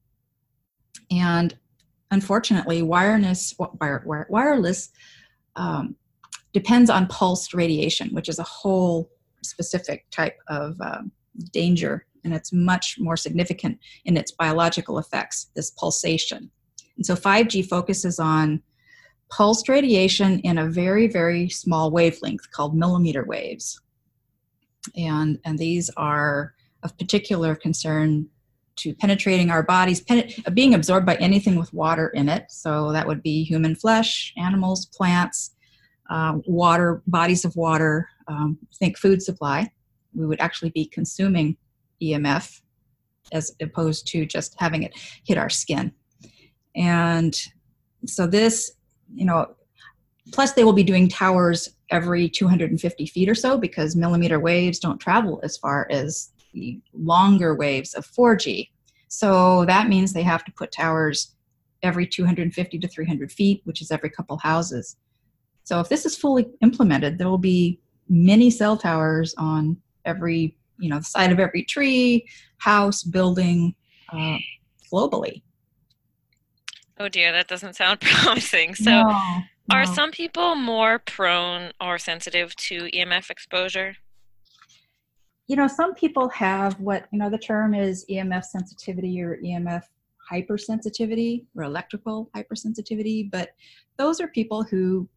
And 1.12 1.56
unfortunately, 2.12 2.82
wireless, 2.82 3.54
wireless 3.80 4.90
um, 5.56 5.96
depends 6.56 6.90
on 6.90 7.06
pulsed 7.08 7.54
radiation, 7.54 8.08
which 8.12 8.30
is 8.30 8.40
a 8.40 8.44
whole 8.44 9.12
specific 9.44 10.10
type 10.10 10.38
of 10.48 10.80
um, 10.80 11.12
danger, 11.52 12.06
and 12.24 12.34
it's 12.34 12.54
much 12.54 12.96
more 12.98 13.18
significant 13.18 13.78
in 14.06 14.16
its 14.16 14.32
biological 14.32 14.98
effects, 14.98 15.48
this 15.54 15.72
pulsation. 15.72 16.50
And 16.96 17.06
so 17.06 17.14
5G 17.14 17.68
focuses 17.68 18.20
on 18.20 18.64
pulsed 19.30 19.68
radiation 19.68 20.40
in 20.40 20.58
a 20.58 20.70
very, 20.70 21.08
very 21.08 21.50
small 21.50 21.92
wavelength 21.92 22.50
called 22.52 22.74
millimeter 22.74 23.26
waves. 23.26 23.82
And, 24.96 25.38
and 25.44 25.60
these 25.60 25.90
are 25.98 26.54
of 26.84 26.98
particular 26.98 27.54
concern 27.54 28.30
to 28.78 28.96
penetrating 28.96 29.52
our 29.52 29.64
bodies, 29.64 30.06
being 30.54 30.74
absorbed 30.74 31.06
by 31.06 31.16
anything 31.16 31.58
with 31.58 31.74
water 31.74 32.08
in 32.10 32.30
it. 32.30 32.46
So 32.50 32.94
that 32.94 33.08
would 33.08 33.22
be 33.22 33.44
human 33.44 33.76
flesh, 33.76 34.34
animals, 34.38 34.86
plants, 34.86 35.55
uh, 36.10 36.38
water, 36.46 37.02
bodies 37.08 37.46
of 37.46 37.56
water, 37.56 38.08
um, 38.28 38.58
think 38.80 38.98
food 38.98 39.22
supply. 39.22 39.70
We 40.14 40.26
would 40.26 40.40
actually 40.40 40.70
be 40.70 40.86
consuming 40.86 41.58
EMF 42.02 42.62
as 43.32 43.56
opposed 43.62 44.08
to 44.08 44.26
just 44.26 44.56
having 44.60 44.84
it 44.84 44.94
hit 45.26 45.38
our 45.38 45.50
skin. 45.50 45.92
And 46.76 47.36
so 48.06 48.28
this 48.28 48.72
you 49.14 49.26
know, 49.26 49.56
plus 50.32 50.54
they 50.54 50.64
will 50.64 50.74
be 50.74 50.84
doing 50.84 51.08
towers 51.08 51.76
every 51.92 52.28
250 52.30 53.06
feet 53.06 53.30
or 53.30 53.36
so 53.36 53.58
because 53.58 53.96
millimeter 53.96 54.40
waves 54.40 54.80
don't 54.80 55.00
travel 55.00 55.40
as 55.44 55.58
far 55.58 55.88
as 55.92 56.32
the 56.54 56.80
longer 56.94 57.56
waves 57.56 57.94
of 57.94 58.08
4G. 58.08 58.70
So 59.08 59.66
that 59.66 59.88
means 59.88 60.14
they 60.14 60.24
have 60.24 60.44
to 60.46 60.52
put 60.52 60.72
towers 60.72 61.36
every 61.84 62.08
250 62.08 62.80
to 62.80 62.88
300 62.88 63.32
feet, 63.32 63.62
which 63.66 63.82
is 63.82 63.92
every 63.92 64.10
couple 64.10 64.38
houses. 64.38 64.98
So 65.66 65.80
if 65.80 65.90
this 65.90 66.06
is 66.06 66.16
fully 66.16 66.48
implemented, 66.62 67.18
there 67.18 67.28
will 67.28 67.40
be 67.40 67.80
many 68.08 68.52
cell 68.52 68.78
towers 68.78 69.34
on 69.38 69.78
every, 70.06 70.56
you 70.78 70.90
know, 70.90 71.00
the 71.00 71.06
side 71.06 71.32
of 71.32 71.40
every 71.40 71.64
tree, 71.64 72.26
house, 72.58 73.02
building, 73.04 73.76
uh, 74.14 74.38
globally. 74.94 75.42
Oh 77.00 77.10
dear, 77.10 77.32
that 77.32 77.48
doesn't 77.48 77.76
sound 77.76 78.00
promising. 78.02 78.76
So, 78.76 78.92
no, 78.92 79.08
no. 79.10 79.44
are 79.72 79.88
some 79.88 80.12
people 80.12 80.56
more 80.56 81.00
prone 81.00 81.72
or 81.82 81.98
sensitive 81.98 82.56
to 82.58 82.86
EMF 82.94 83.32
exposure? 83.32 83.96
You 85.48 85.56
know, 85.56 85.68
some 85.68 85.96
people 85.96 86.30
have 86.30 86.80
what, 86.80 87.08
you 87.12 87.18
know, 87.18 87.30
the 87.30 87.40
term 87.40 87.74
is 87.74 88.06
EMF 88.10 88.46
sensitivity 88.46 89.22
or 89.22 89.38
EMF 89.44 89.82
hypersensitivity 90.32 91.46
or 91.56 91.64
electrical 91.64 92.30
hypersensitivity, 92.36 93.32
but 93.32 93.50
those 93.98 94.20
are 94.20 94.28
people 94.28 94.64
who 94.64 95.08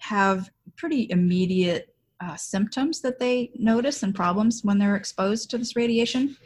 have 0.00 0.50
pretty 0.76 1.06
immediate 1.10 1.94
uh, 2.20 2.36
symptoms 2.36 3.00
that 3.00 3.18
they 3.18 3.50
notice 3.54 4.02
and 4.02 4.14
problems 4.14 4.62
when 4.62 4.78
they're 4.78 4.96
exposed 4.96 5.50
to 5.50 5.58
this 5.58 5.76
radiation. 5.76 6.36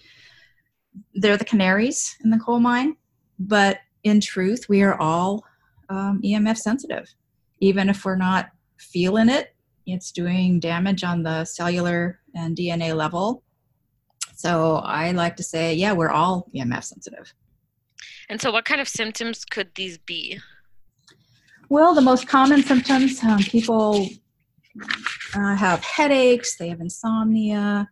They're 1.15 1.37
the 1.37 1.45
canaries 1.45 2.17
in 2.23 2.31
the 2.31 2.39
coal 2.39 2.61
mine, 2.61 2.97
but 3.39 3.79
in 4.05 4.21
truth, 4.21 4.69
we 4.69 4.83
are 4.83 5.01
all 5.01 5.45
um, 5.89 6.21
EMF 6.23 6.59
sensitive. 6.59 7.13
Even 7.61 7.89
if 7.89 8.05
we're 8.05 8.17
not 8.17 8.51
feeling 8.79 9.29
it, 9.29 9.55
it's 9.87 10.13
doing 10.13 10.61
damage 10.61 11.05
on 11.05 11.23
the 11.23 11.45
cellular 11.45 12.21
and 12.35 12.57
DNA 12.57 12.95
level. 12.95 13.43
So 14.37 14.77
I 14.77 15.13
like 15.13 15.37
to 15.37 15.43
say, 15.43 15.75
yeah, 15.75 15.93
we're 15.93 16.11
all 16.11 16.49
EMF 16.55 16.85
sensitive. 16.85 17.33
And 18.29 18.41
so, 18.41 18.51
what 18.51 18.65
kind 18.65 18.81
of 18.81 18.89
symptoms 18.89 19.45
could 19.45 19.75
these 19.75 19.99
be? 19.99 20.39
Well, 21.75 21.93
the 21.93 22.03
most 22.03 22.29
common 22.29 22.63
symptoms 22.63 23.21
um, 23.25 23.41
people 23.41 24.07
uh, 25.35 25.57
have 25.57 25.83
headaches, 25.83 26.57
they 26.57 26.69
have 26.69 26.81
insomnia. 26.81 27.89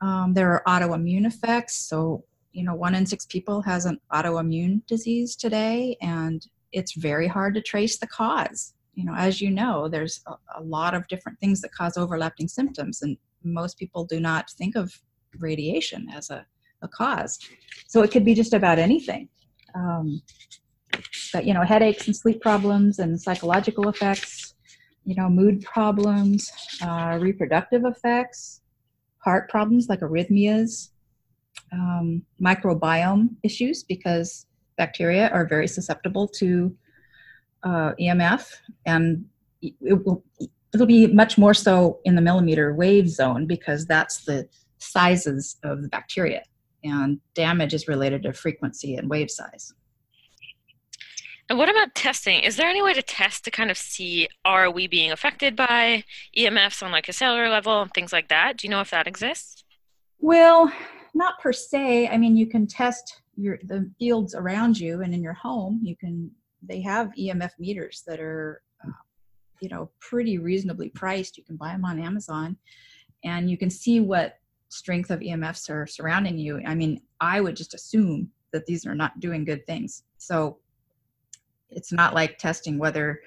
Um, 0.00 0.34
there 0.34 0.50
are 0.50 0.64
autoimmune 0.66 1.24
effects. 1.24 1.76
So, 1.76 2.24
you 2.50 2.64
know, 2.64 2.74
one 2.74 2.96
in 2.96 3.06
six 3.06 3.24
people 3.24 3.62
has 3.62 3.86
an 3.86 4.00
autoimmune 4.12 4.84
disease 4.88 5.36
today, 5.36 5.96
and 6.02 6.44
it's 6.72 6.94
very 6.94 7.28
hard 7.28 7.54
to 7.54 7.62
trace 7.62 7.98
the 7.98 8.08
cause. 8.08 8.74
You 8.94 9.04
know, 9.04 9.14
as 9.14 9.40
you 9.40 9.48
know, 9.48 9.86
there's 9.86 10.20
a, 10.26 10.32
a 10.58 10.62
lot 10.64 10.92
of 10.94 11.06
different 11.06 11.38
things 11.38 11.60
that 11.60 11.72
cause 11.72 11.96
overlapping 11.96 12.48
symptoms, 12.48 13.02
and 13.02 13.16
most 13.44 13.78
people 13.78 14.04
do 14.04 14.18
not 14.18 14.50
think 14.50 14.74
of 14.74 14.92
radiation 15.38 16.08
as 16.12 16.30
a, 16.30 16.44
a 16.82 16.88
cause. 16.88 17.38
So 17.86 18.02
it 18.02 18.10
could 18.10 18.24
be 18.24 18.34
just 18.34 18.54
about 18.54 18.80
anything. 18.80 19.28
Um, 19.76 20.20
but, 21.32 21.44
you 21.44 21.54
know, 21.54 21.62
headaches 21.62 22.06
and 22.06 22.16
sleep 22.16 22.40
problems 22.40 22.98
and 22.98 23.20
psychological 23.20 23.88
effects, 23.88 24.54
you 25.04 25.14
know, 25.14 25.28
mood 25.28 25.62
problems, 25.62 26.50
uh, 26.82 27.18
reproductive 27.20 27.84
effects, 27.84 28.60
heart 29.18 29.48
problems 29.48 29.88
like 29.88 30.00
arrhythmias, 30.00 30.90
um, 31.72 32.22
microbiome 32.40 33.30
issues 33.42 33.82
because 33.82 34.46
bacteria 34.76 35.28
are 35.28 35.46
very 35.46 35.68
susceptible 35.68 36.28
to 36.28 36.74
uh, 37.62 37.92
EMF, 38.00 38.50
and 38.86 39.24
it 39.62 39.74
will 39.80 40.22
it'll 40.72 40.86
be 40.86 41.06
much 41.06 41.38
more 41.38 41.54
so 41.54 42.00
in 42.04 42.14
the 42.14 42.20
millimeter 42.20 42.74
wave 42.74 43.08
zone 43.08 43.46
because 43.46 43.86
that's 43.86 44.24
the 44.24 44.46
sizes 44.78 45.56
of 45.62 45.82
the 45.82 45.88
bacteria, 45.88 46.42
and 46.82 47.20
damage 47.34 47.72
is 47.72 47.88
related 47.88 48.22
to 48.22 48.32
frequency 48.32 48.96
and 48.96 49.08
wave 49.08 49.30
size. 49.30 49.72
And 51.50 51.58
what 51.58 51.68
about 51.68 51.94
testing? 51.94 52.40
Is 52.40 52.56
there 52.56 52.68
any 52.68 52.82
way 52.82 52.94
to 52.94 53.02
test 53.02 53.44
to 53.44 53.50
kind 53.50 53.70
of 53.70 53.76
see 53.76 54.28
are 54.44 54.70
we 54.70 54.86
being 54.86 55.12
affected 55.12 55.54
by 55.54 56.04
EMFs 56.36 56.82
on 56.82 56.90
like 56.90 57.08
a 57.08 57.12
cellular 57.12 57.50
level 57.50 57.82
and 57.82 57.92
things 57.92 58.12
like 58.12 58.28
that? 58.28 58.56
Do 58.56 58.66
you 58.66 58.70
know 58.70 58.80
if 58.80 58.90
that 58.90 59.06
exists? 59.06 59.62
Well, 60.18 60.72
not 61.14 61.38
per 61.40 61.52
se. 61.52 62.08
I 62.08 62.16
mean, 62.16 62.36
you 62.36 62.46
can 62.46 62.66
test 62.66 63.20
your 63.36 63.58
the 63.64 63.90
fields 63.98 64.34
around 64.34 64.78
you 64.78 65.02
and 65.02 65.12
in 65.12 65.22
your 65.22 65.34
home. 65.34 65.80
You 65.82 65.96
can 65.96 66.30
they 66.62 66.80
have 66.80 67.12
EMF 67.18 67.50
meters 67.58 68.02
that 68.06 68.20
are 68.20 68.62
uh, 68.82 68.90
you 69.60 69.68
know 69.68 69.90
pretty 70.00 70.38
reasonably 70.38 70.88
priced. 70.88 71.36
You 71.36 71.44
can 71.44 71.56
buy 71.56 71.72
them 71.72 71.84
on 71.84 72.00
Amazon, 72.00 72.56
and 73.22 73.50
you 73.50 73.58
can 73.58 73.68
see 73.68 74.00
what 74.00 74.38
strength 74.70 75.10
of 75.10 75.20
EMFs 75.20 75.68
are 75.68 75.86
surrounding 75.86 76.38
you. 76.38 76.60
I 76.66 76.74
mean, 76.74 77.02
I 77.20 77.42
would 77.42 77.54
just 77.54 77.74
assume 77.74 78.30
that 78.52 78.64
these 78.66 78.86
are 78.86 78.94
not 78.94 79.20
doing 79.20 79.44
good 79.44 79.66
things. 79.66 80.04
So 80.16 80.58
it's 81.74 81.92
not 81.92 82.14
like 82.14 82.38
testing 82.38 82.78
whether 82.78 83.20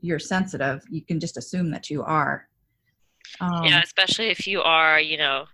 you're 0.00 0.18
sensitive. 0.18 0.82
You 0.90 1.02
can 1.02 1.20
just 1.20 1.36
assume 1.36 1.70
that 1.70 1.88
you 1.88 2.02
are. 2.02 2.48
Um, 3.40 3.64
yeah, 3.64 3.80
especially 3.82 4.28
if 4.28 4.46
you 4.46 4.60
are, 4.60 5.00
you 5.00 5.16
know, 5.16 5.46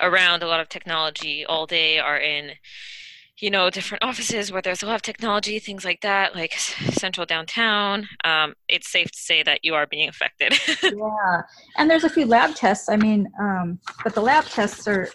around 0.00 0.42
a 0.42 0.46
lot 0.46 0.60
of 0.60 0.68
technology 0.68 1.44
all 1.44 1.66
day, 1.66 1.98
are 1.98 2.18
in, 2.18 2.52
you 3.38 3.50
know, 3.50 3.70
different 3.70 4.04
offices 4.04 4.52
where 4.52 4.62
there's 4.62 4.82
a 4.82 4.86
lot 4.86 4.94
of 4.94 5.02
technology, 5.02 5.58
things 5.58 5.84
like 5.84 6.02
that, 6.02 6.34
like 6.34 6.52
central 6.52 7.26
downtown. 7.26 8.06
Um, 8.24 8.54
it's 8.68 8.90
safe 8.90 9.10
to 9.10 9.18
say 9.18 9.42
that 9.42 9.60
you 9.64 9.74
are 9.74 9.86
being 9.86 10.08
affected. 10.08 10.54
yeah, 10.82 11.42
and 11.76 11.90
there's 11.90 12.04
a 12.04 12.10
few 12.10 12.26
lab 12.26 12.54
tests. 12.54 12.88
I 12.88 12.96
mean, 12.96 13.26
um, 13.40 13.78
but 14.04 14.14
the 14.14 14.22
lab 14.22 14.44
tests 14.44 14.86
are. 14.86 15.08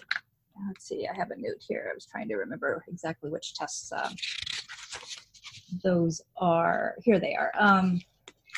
Let's 0.66 0.86
see. 0.86 1.08
I 1.10 1.16
have 1.16 1.30
a 1.30 1.36
note 1.36 1.56
here. 1.66 1.88
I 1.90 1.94
was 1.94 2.04
trying 2.04 2.28
to 2.28 2.36
remember 2.36 2.84
exactly 2.86 3.30
which 3.30 3.54
tests. 3.54 3.90
Those 5.82 6.20
are 6.36 6.94
here 7.02 7.18
they 7.18 7.34
are 7.34 7.52
um, 7.58 8.00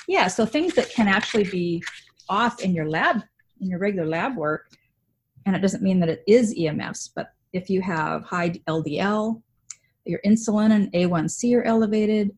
yeah 0.09 0.27
so 0.27 0.45
things 0.47 0.75
that 0.75 0.91
can 0.91 1.09
actually 1.09 1.45
be 1.45 1.83
off 2.29 2.61
in 2.61 2.75
your 2.75 2.89
lab 2.89 3.23
in 3.61 3.69
your 3.69 3.79
regular 3.79 4.07
lab 4.07 4.37
work 4.37 4.71
and 5.47 5.55
it 5.55 5.61
doesn't 5.61 5.83
mean 5.83 6.01
that 6.01 6.09
it 6.09 6.23
is 6.27 6.55
emfs 6.55 7.11
but 7.15 7.33
if 7.53 7.69
you 7.69 7.81
have 7.81 8.25
high 8.25 8.51
ldl 8.69 9.43
your 10.05 10.21
insulin 10.25 10.73
and 10.73 10.93
a1c 10.93 11.57
are 11.57 11.65
elevated 11.65 12.31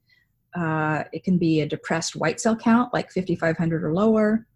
uh, 0.55 1.03
it 1.13 1.25
can 1.25 1.37
be 1.37 1.61
a 1.61 1.67
depressed 1.67 2.15
white 2.15 2.41
cell 2.41 2.57
count 2.57 2.93
like 2.93 3.11
5500 3.11 3.85
or 3.85 3.95
lower 3.95 4.47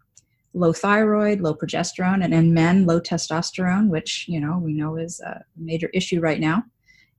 low 0.53 0.73
thyroid 0.73 1.41
low 1.41 1.53
progesterone 1.53 2.23
and 2.23 2.33
in 2.33 2.53
men 2.53 2.85
low 2.85 2.99
testosterone 2.99 3.87
which 3.87 4.25
you 4.27 4.39
know 4.39 4.59
we 4.59 4.73
know 4.73 4.97
is 4.97 5.19
a 5.21 5.43
major 5.55 5.89
issue 5.93 6.19
right 6.19 6.39
now 6.39 6.63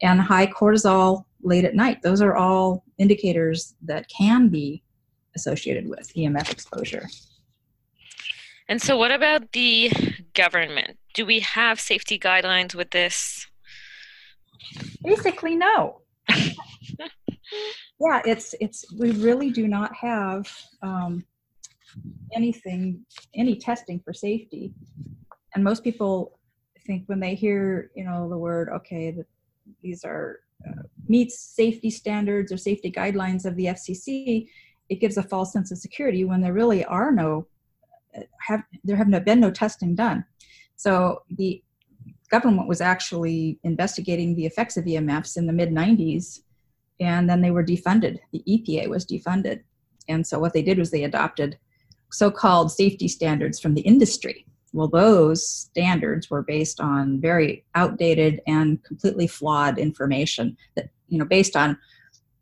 and 0.02 0.20
high 0.20 0.46
cortisol 0.46 1.24
late 1.42 1.64
at 1.64 1.74
night. 1.74 2.02
Those 2.02 2.20
are 2.20 2.36
all 2.36 2.84
indicators 3.00 3.74
that 3.82 4.06
can 4.08 4.48
be 4.48 4.82
associated 5.34 5.88
with 5.88 6.12
EMF 6.14 6.52
exposure. 6.52 7.08
And 8.68 8.80
so, 8.80 8.96
what 8.96 9.10
about 9.10 9.50
the 9.52 9.90
government? 10.34 10.98
Do 11.14 11.26
we 11.26 11.40
have 11.40 11.80
safety 11.80 12.18
guidelines 12.18 12.74
with 12.74 12.90
this? 12.90 13.48
Basically, 15.02 15.56
no. 15.56 16.02
yeah, 16.28 18.22
it's 18.24 18.54
it's 18.60 18.84
we 18.96 19.10
really 19.12 19.50
do 19.50 19.66
not 19.66 19.92
have 19.96 20.46
um, 20.82 21.24
anything 22.32 23.04
any 23.34 23.56
testing 23.56 23.98
for 24.04 24.12
safety, 24.12 24.72
and 25.54 25.64
most 25.64 25.82
people 25.82 26.38
think 26.86 27.02
when 27.06 27.18
they 27.18 27.34
hear 27.34 27.90
you 27.96 28.04
know 28.04 28.28
the 28.28 28.38
word 28.38 28.68
okay 28.68 29.10
that 29.10 29.26
these 29.82 30.04
are 30.04 30.40
meets 31.08 31.38
safety 31.38 31.90
standards 31.90 32.52
or 32.52 32.56
safety 32.56 32.90
guidelines 32.90 33.44
of 33.44 33.56
the 33.56 33.66
FCC, 33.66 34.46
it 34.88 35.00
gives 35.00 35.16
a 35.16 35.22
false 35.22 35.52
sense 35.52 35.70
of 35.70 35.78
security 35.78 36.24
when 36.24 36.40
there 36.40 36.52
really 36.52 36.84
are 36.84 37.12
no 37.12 37.46
have 38.40 38.62
there 38.82 38.96
have 38.96 39.24
been 39.24 39.40
no 39.40 39.50
testing 39.50 39.94
done. 39.94 40.24
So 40.76 41.22
the 41.30 41.62
government 42.30 42.68
was 42.68 42.80
actually 42.80 43.58
investigating 43.62 44.34
the 44.34 44.46
effects 44.46 44.76
of 44.76 44.84
EMFs 44.84 45.36
in 45.36 45.46
the 45.46 45.52
mid 45.52 45.70
90s, 45.70 46.40
and 47.00 47.28
then 47.28 47.40
they 47.40 47.50
were 47.50 47.64
defunded. 47.64 48.18
The 48.32 48.42
EPA 48.48 48.88
was 48.88 49.06
defunded, 49.06 49.62
and 50.08 50.26
so 50.26 50.38
what 50.38 50.52
they 50.52 50.62
did 50.62 50.78
was 50.78 50.90
they 50.90 51.04
adopted 51.04 51.58
so-called 52.10 52.72
safety 52.72 53.06
standards 53.06 53.60
from 53.60 53.74
the 53.74 53.82
industry 53.82 54.44
well, 54.72 54.88
those 54.88 55.46
standards 55.46 56.30
were 56.30 56.42
based 56.42 56.80
on 56.80 57.20
very 57.20 57.64
outdated 57.74 58.40
and 58.46 58.82
completely 58.84 59.26
flawed 59.26 59.78
information 59.78 60.56
that, 60.76 60.90
you 61.08 61.18
know, 61.18 61.24
based 61.24 61.56
on 61.56 61.76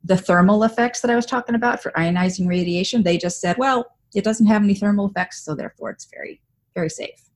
the 0.04 0.16
thermal 0.16 0.64
effects 0.64 1.00
that 1.00 1.10
I 1.10 1.16
was 1.16 1.26
talking 1.26 1.54
about 1.54 1.82
for 1.82 1.90
ionizing 1.92 2.48
radiation. 2.48 3.02
They 3.02 3.18
just 3.18 3.40
said, 3.40 3.56
well, 3.58 3.96
it 4.14 4.24
doesn't 4.24 4.46
have 4.46 4.62
any 4.62 4.74
thermal 4.74 5.06
effects, 5.08 5.44
so 5.44 5.54
therefore 5.54 5.90
it's 5.90 6.08
very, 6.12 6.40
very 6.74 6.90
safe. 6.90 7.30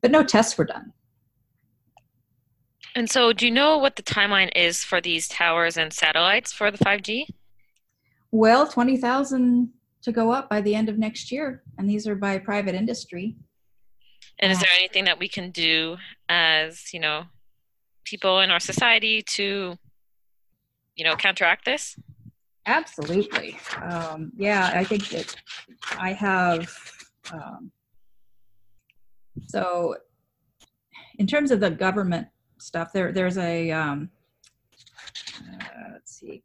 But 0.00 0.10
no 0.10 0.22
tests 0.22 0.56
were 0.56 0.64
done. 0.64 0.92
And 2.94 3.10
so, 3.10 3.32
do 3.32 3.46
you 3.46 3.50
know 3.50 3.78
what 3.78 3.96
the 3.96 4.02
timeline 4.02 4.50
is 4.54 4.84
for 4.84 5.00
these 5.00 5.26
towers 5.26 5.76
and 5.76 5.92
satellites 5.92 6.52
for 6.52 6.70
the 6.70 6.78
5G? 6.78 7.26
Well, 8.30 8.68
20,000 8.68 9.70
to 10.02 10.12
go 10.12 10.30
up 10.30 10.48
by 10.48 10.60
the 10.60 10.74
end 10.74 10.88
of 10.88 10.98
next 10.98 11.32
year, 11.32 11.62
and 11.78 11.88
these 11.88 12.06
are 12.06 12.14
by 12.14 12.38
private 12.38 12.74
industry. 12.74 13.36
And 14.38 14.50
is 14.50 14.58
there 14.58 14.68
anything 14.76 15.04
that 15.04 15.18
we 15.18 15.28
can 15.28 15.50
do 15.50 15.96
as, 16.28 16.92
you 16.92 17.00
know, 17.00 17.24
people 18.04 18.40
in 18.40 18.50
our 18.50 18.60
society 18.60 19.22
to, 19.22 19.78
you 20.96 21.04
know, 21.04 21.16
counteract 21.16 21.64
this? 21.64 21.96
Absolutely. 22.66 23.58
Um, 23.82 24.32
yeah, 24.36 24.72
I 24.74 24.84
think 24.84 25.08
that 25.10 25.36
I 25.98 26.12
have. 26.12 26.74
Um, 27.32 27.70
so, 29.46 29.96
in 31.18 31.26
terms 31.26 31.50
of 31.50 31.60
the 31.60 31.70
government 31.70 32.28
stuff, 32.58 32.92
there 32.92 33.12
there's 33.12 33.36
a 33.36 33.70
um, 33.70 34.10
uh, 35.60 35.64
let's 35.92 36.18
see 36.18 36.42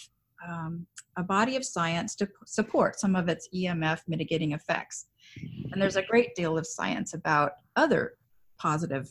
um, 0.48 0.86
a 1.16 1.22
body 1.22 1.56
of 1.56 1.64
science 1.64 2.14
to 2.16 2.28
support 2.46 2.98
some 2.98 3.14
of 3.14 3.28
its 3.28 3.48
EMF 3.54 4.00
mitigating 4.08 4.52
effects. 4.52 5.06
And 5.70 5.80
there's 5.80 5.96
a 5.96 6.02
great 6.02 6.34
deal 6.34 6.56
of 6.56 6.66
science 6.66 7.14
about 7.14 7.52
other 7.76 8.14
positive 8.58 9.10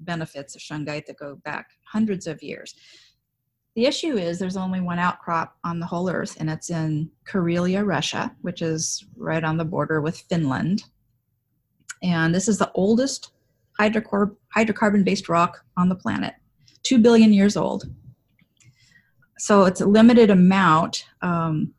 benefits 0.00 0.54
of 0.54 0.60
shungite 0.60 1.06
that 1.06 1.18
go 1.18 1.36
back 1.44 1.70
hundreds 1.84 2.26
of 2.26 2.42
years. 2.42 2.74
The 3.74 3.86
issue 3.86 4.18
is 4.18 4.38
there's 4.38 4.56
only 4.56 4.80
one 4.80 4.98
outcrop 4.98 5.56
on 5.64 5.80
the 5.80 5.86
whole 5.86 6.10
earth, 6.10 6.36
and 6.38 6.50
it's 6.50 6.68
in 6.68 7.10
Karelia, 7.26 7.86
Russia, 7.86 8.34
which 8.42 8.60
is 8.60 9.04
right 9.16 9.42
on 9.42 9.56
the 9.56 9.64
border 9.64 10.00
with 10.02 10.18
Finland. 10.28 10.84
And 12.02 12.34
this 12.34 12.48
is 12.48 12.58
the 12.58 12.70
oldest 12.74 13.32
hydrocarbon 13.80 15.04
based 15.04 15.28
rock 15.28 15.64
on 15.76 15.88
the 15.88 15.94
planet, 15.94 16.34
two 16.82 16.98
billion 16.98 17.32
years 17.32 17.56
old. 17.56 17.84
So 19.38 19.64
it's 19.64 19.80
a 19.80 19.86
limited 19.86 20.30
amount. 20.30 21.06
Um, 21.22 21.72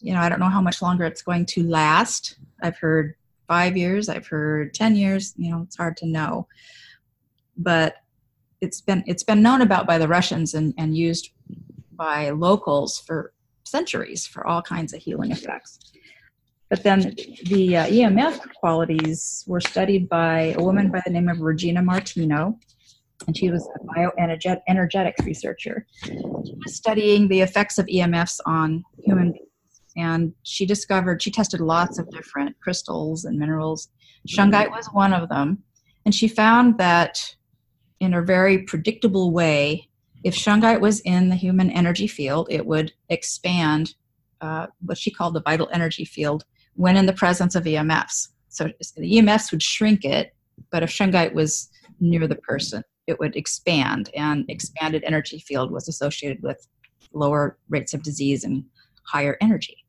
you 0.00 0.14
know, 0.14 0.20
I 0.20 0.28
don't 0.28 0.40
know 0.40 0.48
how 0.48 0.60
much 0.60 0.82
longer 0.82 1.04
it's 1.04 1.22
going 1.22 1.46
to 1.46 1.66
last. 1.66 2.38
I've 2.62 2.78
heard 2.78 3.14
five 3.48 3.76
years, 3.76 4.08
I've 4.08 4.26
heard 4.26 4.72
10 4.74 4.96
years, 4.96 5.34
you 5.36 5.50
know, 5.50 5.62
it's 5.62 5.76
hard 5.76 5.96
to 5.98 6.06
know. 6.06 6.46
But 7.56 7.96
it's 8.60 8.80
been 8.80 9.04
it's 9.06 9.22
been 9.22 9.42
known 9.42 9.62
about 9.62 9.86
by 9.86 9.98
the 9.98 10.08
Russians 10.08 10.54
and, 10.54 10.74
and 10.78 10.96
used 10.96 11.30
by 11.92 12.30
locals 12.30 12.98
for 12.98 13.32
centuries 13.64 14.26
for 14.26 14.46
all 14.46 14.62
kinds 14.62 14.92
of 14.92 15.00
healing 15.00 15.30
effects. 15.30 15.78
But 16.70 16.82
then 16.82 17.14
the 17.44 17.76
uh, 17.76 17.86
EMF 17.86 18.40
qualities 18.54 19.44
were 19.46 19.60
studied 19.60 20.08
by 20.08 20.54
a 20.58 20.62
woman 20.62 20.90
by 20.90 21.02
the 21.04 21.12
name 21.12 21.28
of 21.28 21.40
Regina 21.40 21.82
Martino, 21.82 22.58
and 23.26 23.36
she 23.36 23.50
was 23.50 23.68
a 23.76 23.84
bioenergetics 23.84 25.24
researcher. 25.24 25.86
She 26.04 26.12
was 26.64 26.74
studying 26.74 27.28
the 27.28 27.42
effects 27.42 27.78
of 27.78 27.86
EMFs 27.86 28.40
on 28.46 28.84
human 28.98 29.32
beings 29.32 29.48
and 29.96 30.32
she 30.42 30.66
discovered 30.66 31.22
she 31.22 31.30
tested 31.30 31.60
lots 31.60 31.98
of 31.98 32.10
different 32.10 32.58
crystals 32.60 33.24
and 33.24 33.38
minerals 33.38 33.88
shungite 34.28 34.70
was 34.70 34.86
one 34.92 35.12
of 35.12 35.28
them 35.28 35.62
and 36.04 36.14
she 36.14 36.28
found 36.28 36.78
that 36.78 37.36
in 38.04 38.14
a 38.14 38.22
very 38.22 38.58
predictable 38.58 39.32
way 39.32 39.88
if 40.22 40.34
shungite 40.34 40.80
was 40.80 41.00
in 41.00 41.28
the 41.28 41.34
human 41.34 41.70
energy 41.70 42.06
field 42.06 42.46
it 42.50 42.64
would 42.66 42.92
expand 43.08 43.94
uh, 44.40 44.66
what 44.84 44.98
she 44.98 45.10
called 45.10 45.34
the 45.34 45.42
vital 45.42 45.68
energy 45.72 46.04
field 46.04 46.44
when 46.74 46.96
in 46.96 47.06
the 47.06 47.12
presence 47.12 47.54
of 47.54 47.64
emfs 47.64 48.28
so 48.48 48.68
the 48.96 49.18
emfs 49.18 49.50
would 49.50 49.62
shrink 49.62 50.04
it 50.04 50.34
but 50.70 50.82
if 50.82 50.90
shungite 50.90 51.32
was 51.32 51.70
near 52.00 52.26
the 52.28 52.36
person 52.36 52.82
it 53.06 53.18
would 53.18 53.34
expand 53.36 54.10
and 54.14 54.44
expanded 54.48 55.02
energy 55.04 55.38
field 55.38 55.70
was 55.70 55.88
associated 55.88 56.42
with 56.42 56.66
lower 57.12 57.58
rates 57.68 57.94
of 57.94 58.02
disease 58.02 58.44
and 58.44 58.64
higher 59.04 59.36
energy 59.40 59.84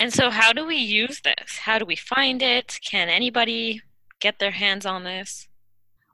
and 0.00 0.10
so, 0.10 0.30
how 0.30 0.54
do 0.54 0.64
we 0.64 0.76
use 0.76 1.20
this? 1.20 1.58
How 1.58 1.78
do 1.78 1.84
we 1.84 1.94
find 1.94 2.40
it? 2.40 2.78
Can 2.82 3.10
anybody 3.10 3.82
get 4.18 4.38
their 4.38 4.50
hands 4.50 4.86
on 4.86 5.04
this? 5.04 5.46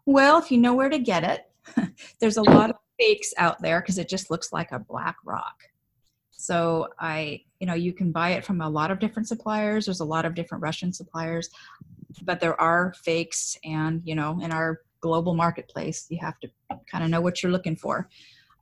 Well, 0.07 0.39
if 0.39 0.53
you 0.53 0.59
know 0.59 0.75
where 0.75 0.89
to 0.89 0.99
get 0.99 1.25
it, 1.25 1.91
there's 2.21 2.37
a 2.37 2.43
lot 2.43 2.71
of 2.71 2.77
fakes 2.99 3.35
out 3.39 3.61
there 3.61 3.81
because 3.81 3.99
it 3.99 4.09
just 4.09 4.31
looks 4.31 4.53
like 4.53 4.71
a 4.71 4.79
black 4.79 5.17
rock. 5.25 5.65
So 6.31 6.89
I, 7.01 7.43
you 7.59 7.67
know, 7.67 7.75
you 7.75 7.93
can 7.93 8.13
buy 8.13 8.31
it 8.31 8.45
from 8.45 8.61
a 8.61 8.71
lot 8.71 8.93
of 8.93 9.01
different 9.01 9.27
suppliers. 9.27 9.87
There's 9.87 10.01
a 10.01 10.05
lot 10.05 10.25
of 10.25 10.35
different 10.35 10.63
Russian 10.63 10.93
suppliers, 10.93 11.51
but 12.23 12.39
there 12.39 12.59
are 12.61 12.95
fakes, 13.03 13.59
and 13.65 14.01
you 14.05 14.15
know, 14.15 14.39
in 14.41 14.53
our 14.53 14.83
global 15.01 15.35
marketplace, 15.35 16.07
you 16.09 16.19
have 16.21 16.39
to 16.41 16.49
kind 16.91 17.03
of 17.03 17.11
know 17.11 17.21
what 17.21 17.43
you're 17.43 17.53
looking 17.53 17.77
for. 17.77 18.09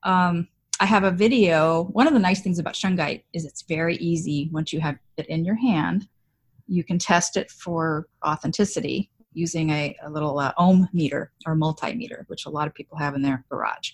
Um, 0.02 0.48
I 0.80 0.86
have 0.86 1.04
a 1.04 1.10
video. 1.10 1.84
One 1.92 2.06
of 2.06 2.14
the 2.14 2.18
nice 2.20 2.40
things 2.40 2.58
about 2.58 2.74
shungite 2.74 3.22
is 3.34 3.44
it's 3.44 3.62
very 3.62 3.96
easy 3.96 4.48
once 4.50 4.72
you 4.72 4.80
have 4.80 4.96
it 5.18 5.26
in 5.26 5.44
your 5.44 5.54
hand. 5.56 6.08
You 6.66 6.84
can 6.84 6.98
test 6.98 7.36
it 7.36 7.50
for 7.50 8.08
authenticity 8.26 9.10
using 9.34 9.70
a, 9.70 9.96
a 10.02 10.10
little 10.10 10.38
uh, 10.38 10.52
ohm 10.56 10.88
meter 10.92 11.32
or 11.46 11.54
multimeter, 11.54 12.24
which 12.28 12.46
a 12.46 12.50
lot 12.50 12.66
of 12.66 12.74
people 12.74 12.98
have 12.98 13.14
in 13.14 13.22
their 13.22 13.44
garage. 13.50 13.92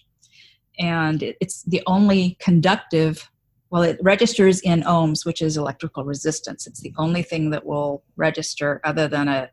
And 0.78 1.22
it, 1.22 1.36
it's 1.40 1.62
the 1.64 1.82
only 1.86 2.36
conductive, 2.40 3.30
well, 3.70 3.82
it 3.82 3.98
registers 4.02 4.60
in 4.60 4.82
ohms, 4.82 5.26
which 5.26 5.42
is 5.42 5.56
electrical 5.56 6.04
resistance. 6.04 6.66
It's 6.66 6.80
the 6.80 6.92
only 6.96 7.22
thing 7.22 7.50
that 7.50 7.66
will 7.66 8.02
register 8.16 8.80
other 8.84 9.08
than 9.08 9.28
a 9.28 9.50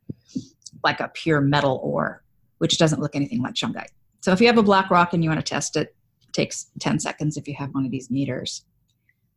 like 0.84 1.00
a 1.00 1.10
pure 1.14 1.42
metal 1.42 1.80
ore, 1.84 2.24
which 2.60 2.78
doesn't 2.78 3.02
look 3.02 3.16
anything 3.16 3.42
like 3.42 3.56
shungite. 3.56 3.90
So 4.22 4.32
if 4.32 4.40
you 4.40 4.48
have 4.48 4.58
a 4.58 4.64
black 4.64 4.90
rock 4.90 5.14
and 5.14 5.24
you 5.24 5.30
want 5.30 5.44
to 5.44 5.50
test 5.50 5.76
it, 5.76 5.96
takes 6.34 6.68
10 6.80 7.00
seconds 7.00 7.36
if 7.36 7.48
you 7.48 7.56
have 7.56 7.74
one 7.74 7.86
of 7.86 7.92
these 7.92 8.12
meters. 8.12 8.64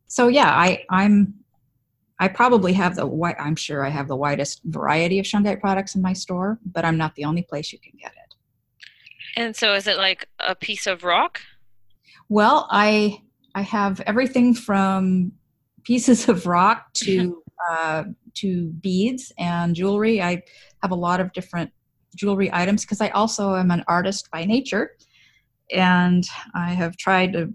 So 0.07 0.27
yeah, 0.27 0.49
I, 0.49 0.83
I'm 0.89 1.33
I 2.21 2.27
probably 2.27 2.73
have 2.73 2.95
the 2.95 3.35
I'm 3.39 3.55
sure 3.55 3.83
I 3.83 3.89
have 3.89 4.07
the 4.07 4.15
widest 4.15 4.61
variety 4.65 5.17
of 5.17 5.25
shungite 5.25 5.59
products 5.59 5.95
in 5.95 6.03
my 6.03 6.13
store, 6.13 6.59
but 6.63 6.85
I'm 6.85 6.95
not 6.95 7.15
the 7.15 7.25
only 7.25 7.41
place 7.41 7.73
you 7.73 7.79
can 7.79 7.93
get 7.99 8.11
it. 8.11 8.35
And 9.35 9.55
so 9.55 9.73
is 9.73 9.87
it 9.87 9.97
like 9.97 10.27
a 10.39 10.53
piece 10.53 10.85
of 10.85 11.03
rock? 11.03 11.41
Well, 12.29 12.67
I 12.69 13.23
I 13.55 13.63
have 13.63 14.01
everything 14.01 14.53
from 14.53 15.31
pieces 15.83 16.29
of 16.29 16.45
rock 16.45 16.93
to 16.93 17.41
uh, 17.71 18.03
to 18.35 18.67
beads 18.67 19.31
and 19.39 19.75
jewelry. 19.75 20.21
I 20.21 20.43
have 20.83 20.91
a 20.91 20.95
lot 20.95 21.21
of 21.21 21.33
different 21.33 21.71
jewelry 22.15 22.51
items 22.53 22.85
because 22.85 23.01
I 23.01 23.09
also 23.09 23.55
am 23.55 23.71
an 23.71 23.83
artist 23.87 24.29
by 24.29 24.45
nature 24.45 24.95
and 25.71 26.23
I 26.53 26.73
have 26.73 26.97
tried 26.97 27.33
to 27.33 27.51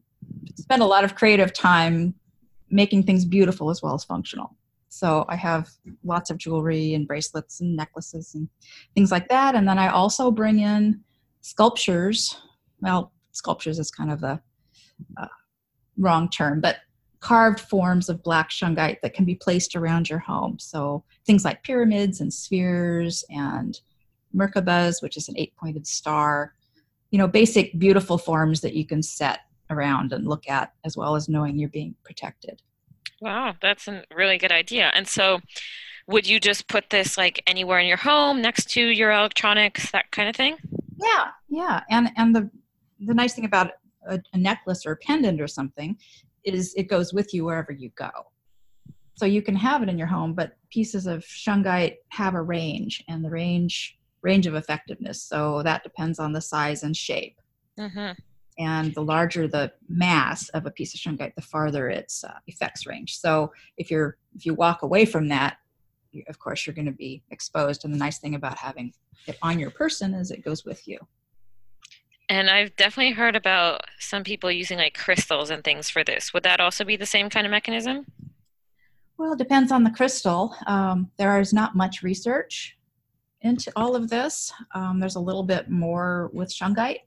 spend 0.57 0.83
a 0.83 0.87
lot 0.87 1.05
of 1.05 1.15
creative 1.15 1.53
time 1.53 2.15
making 2.71 3.03
things 3.05 3.25
beautiful 3.25 3.71
as 3.71 3.83
well 3.83 3.95
as 3.95 4.05
functional. 4.05 4.57
So 4.89 5.25
I 5.29 5.37
have 5.37 5.71
lots 6.05 6.31
of 6.31 6.39
jewelry 6.39 6.95
and 6.95 7.07
bracelets 7.07 7.61
and 7.61 7.77
necklaces 7.77 8.35
and 8.35 8.49
things 8.95 9.11
like 9.11 9.29
that. 9.29 9.55
And 9.55 9.69
then 9.69 9.79
I 9.79 9.89
also 9.89 10.31
bring 10.31 10.61
in 10.61 11.01
sculptures. 11.43 12.41
Well, 12.81 13.13
sculptures 13.33 13.79
is 13.79 13.91
kind 13.91 14.11
of 14.11 14.21
the 14.21 14.41
uh, 15.17 15.27
wrong 15.99 16.31
term, 16.31 16.61
but 16.61 16.77
carved 17.21 17.61
forms 17.61 18.09
of 18.09 18.23
black 18.23 18.51
shungite 18.51 19.01
that 19.03 19.15
can 19.15 19.25
be 19.25 19.35
placed 19.35 19.75
around 19.75 20.09
your 20.09 20.19
home. 20.19 20.59
So 20.59 21.05
things 21.27 21.45
like 21.45 21.63
pyramids 21.63 22.21
and 22.21 22.33
spheres 22.33 23.25
and 23.31 23.79
Merkabahs, 24.35 25.03
which 25.03 25.17
is 25.17 25.29
an 25.29 25.37
eight 25.37 25.55
pointed 25.57 25.87
star, 25.87 26.55
you 27.11 27.19
know 27.19 27.29
basic 27.29 27.79
beautiful 27.79 28.19
forms 28.19 28.61
that 28.61 28.75
you 28.75 28.85
can 28.85 29.03
set 29.03 29.41
around 29.71 30.13
and 30.13 30.27
look 30.27 30.49
at 30.49 30.73
as 30.85 30.97
well 30.97 31.15
as 31.17 31.29
knowing 31.29 31.59
you're 31.59 31.69
being 31.69 31.95
protected 32.05 32.63
wow 33.21 33.55
that's 33.61 33.89
a 33.89 34.05
really 34.15 34.39
good 34.39 34.53
idea 34.53 34.91
and 34.95 35.07
so 35.07 35.41
would 36.09 36.27
you 36.27 36.39
just 36.39 36.69
put 36.69 36.91
this 36.91 37.19
like 37.19 37.43
anywhere 37.47 37.79
in 37.79 37.87
your 37.87 37.97
home 37.97 38.41
next 38.41 38.71
to 38.71 38.81
your 38.81 39.11
electronics 39.11 39.91
that 39.91 40.11
kind 40.11 40.29
of 40.29 40.37
thing 40.37 40.57
yeah 40.97 41.29
yeah 41.49 41.83
and 41.91 42.11
and 42.17 42.35
the 42.35 42.51
the 43.01 43.15
nice 43.15 43.35
thing 43.35 43.45
about 43.45 43.73
a, 44.09 44.21
a 44.33 44.39
necklace 44.39 44.87
or 44.87 44.93
a 44.93 44.97
pendant 44.97 45.41
or 45.41 45.49
something 45.49 45.97
is 46.45 46.75
it 46.77 46.85
goes 46.85 47.13
with 47.13 47.35
you 47.35 47.45
wherever 47.45 47.73
you 47.73 47.91
go 47.97 48.11
so 49.15 49.25
you 49.25 49.41
can 49.43 49.57
have 49.57 49.83
it 49.83 49.89
in 49.89 49.99
your 49.99 50.07
home 50.07 50.33
but 50.33 50.57
pieces 50.71 51.07
of 51.07 51.25
shungite 51.25 51.97
have 52.09 52.35
a 52.35 52.43
range 52.43 53.03
and 53.09 53.25
the 53.25 53.31
range 53.31 53.99
range 54.27 54.47
of 54.49 54.57
effectiveness. 54.57 55.23
So 55.23 55.63
that 55.63 55.85
depends 55.85 56.19
on 56.19 56.33
the 56.33 56.41
size 56.41 56.83
and 56.83 56.97
shape. 56.97 57.37
Mm-hmm. 57.79 58.13
And 58.59 58.95
the 58.95 59.03
larger 59.03 59.47
the 59.47 59.73
mass 59.89 60.49
of 60.51 60.65
a 60.65 60.71
piece 60.71 60.95
of 60.95 61.01
shungite, 61.01 61.35
the 61.35 61.43
farther 61.43 61.91
its 61.91 62.25
uh, 62.25 62.33
effects 62.47 62.87
range. 62.87 63.19
So 63.19 63.53
if 63.77 63.91
you're 63.91 64.17
if 64.35 64.47
you 64.47 64.55
walk 64.55 64.83
away 64.83 65.05
from 65.05 65.29
that 65.29 65.59
you, 66.17 66.25
of 66.29 66.39
course, 66.39 66.67
you're 66.67 66.75
going 66.75 66.87
to 66.87 66.93
be 66.93 67.23
exposed. 67.31 67.85
And 67.85 67.95
the 67.95 67.99
nice 67.99 68.19
thing 68.19 68.35
about 68.35 68.59
having 68.59 68.93
it 69.27 69.39
on 69.43 69.59
your 69.59 69.71
person 69.71 70.15
is 70.15 70.31
it 70.31 70.43
goes 70.43 70.65
with 70.65 70.89
you. 70.89 70.99
And 72.29 72.51
I've 72.51 72.75
definitely 72.75 73.13
heard 73.13 73.37
about 73.37 73.83
some 74.01 74.25
people 74.25 74.51
using 74.51 74.79
like 74.79 74.95
crystals 74.95 75.51
and 75.51 75.63
things 75.63 75.89
for 75.89 76.03
this. 76.03 76.35
Would 76.35 76.43
that 76.43 76.59
also 76.59 76.85
be 76.85 76.97
the 76.97 77.07
same 77.07 77.31
kind 77.31 77.47
of 77.47 77.53
mechanism? 77.53 78.07
Well, 79.17 79.35
it 79.35 79.39
depends 79.39 79.71
on 79.71 79.85
the 79.85 79.91
crystal. 79.91 80.57
Um, 80.67 81.11
there 81.19 81.41
is 81.41 81.53
not 81.53 81.77
much 81.77 82.03
research 82.03 82.77
into 83.43 83.71
all 83.77 83.95
of 83.95 84.11
this. 84.11 84.53
Um, 84.75 84.99
there's 84.99 85.15
a 85.15 85.21
little 85.21 85.45
bit 85.45 85.71
more 85.71 86.31
with 86.33 86.53
shungite. 86.53 87.01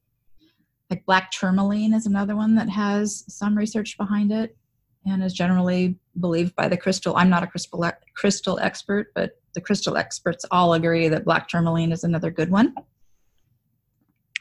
Like 0.89 1.05
black 1.05 1.31
tourmaline 1.31 1.93
is 1.93 2.05
another 2.05 2.35
one 2.35 2.55
that 2.55 2.69
has 2.69 3.23
some 3.27 3.57
research 3.57 3.97
behind 3.97 4.31
it 4.31 4.57
and 5.05 5.23
is 5.23 5.33
generally 5.33 5.97
believed 6.19 6.55
by 6.55 6.67
the 6.67 6.77
crystal. 6.77 7.15
I'm 7.15 7.29
not 7.29 7.43
a 7.43 7.47
crystal 7.47 7.89
crystal 8.15 8.59
expert, 8.59 9.11
but 9.13 9.39
the 9.53 9.61
crystal 9.61 9.97
experts 9.97 10.45
all 10.51 10.73
agree 10.73 11.07
that 11.07 11.25
black 11.25 11.47
tourmaline 11.47 11.91
is 11.91 12.03
another 12.03 12.31
good 12.31 12.49
one. 12.49 12.75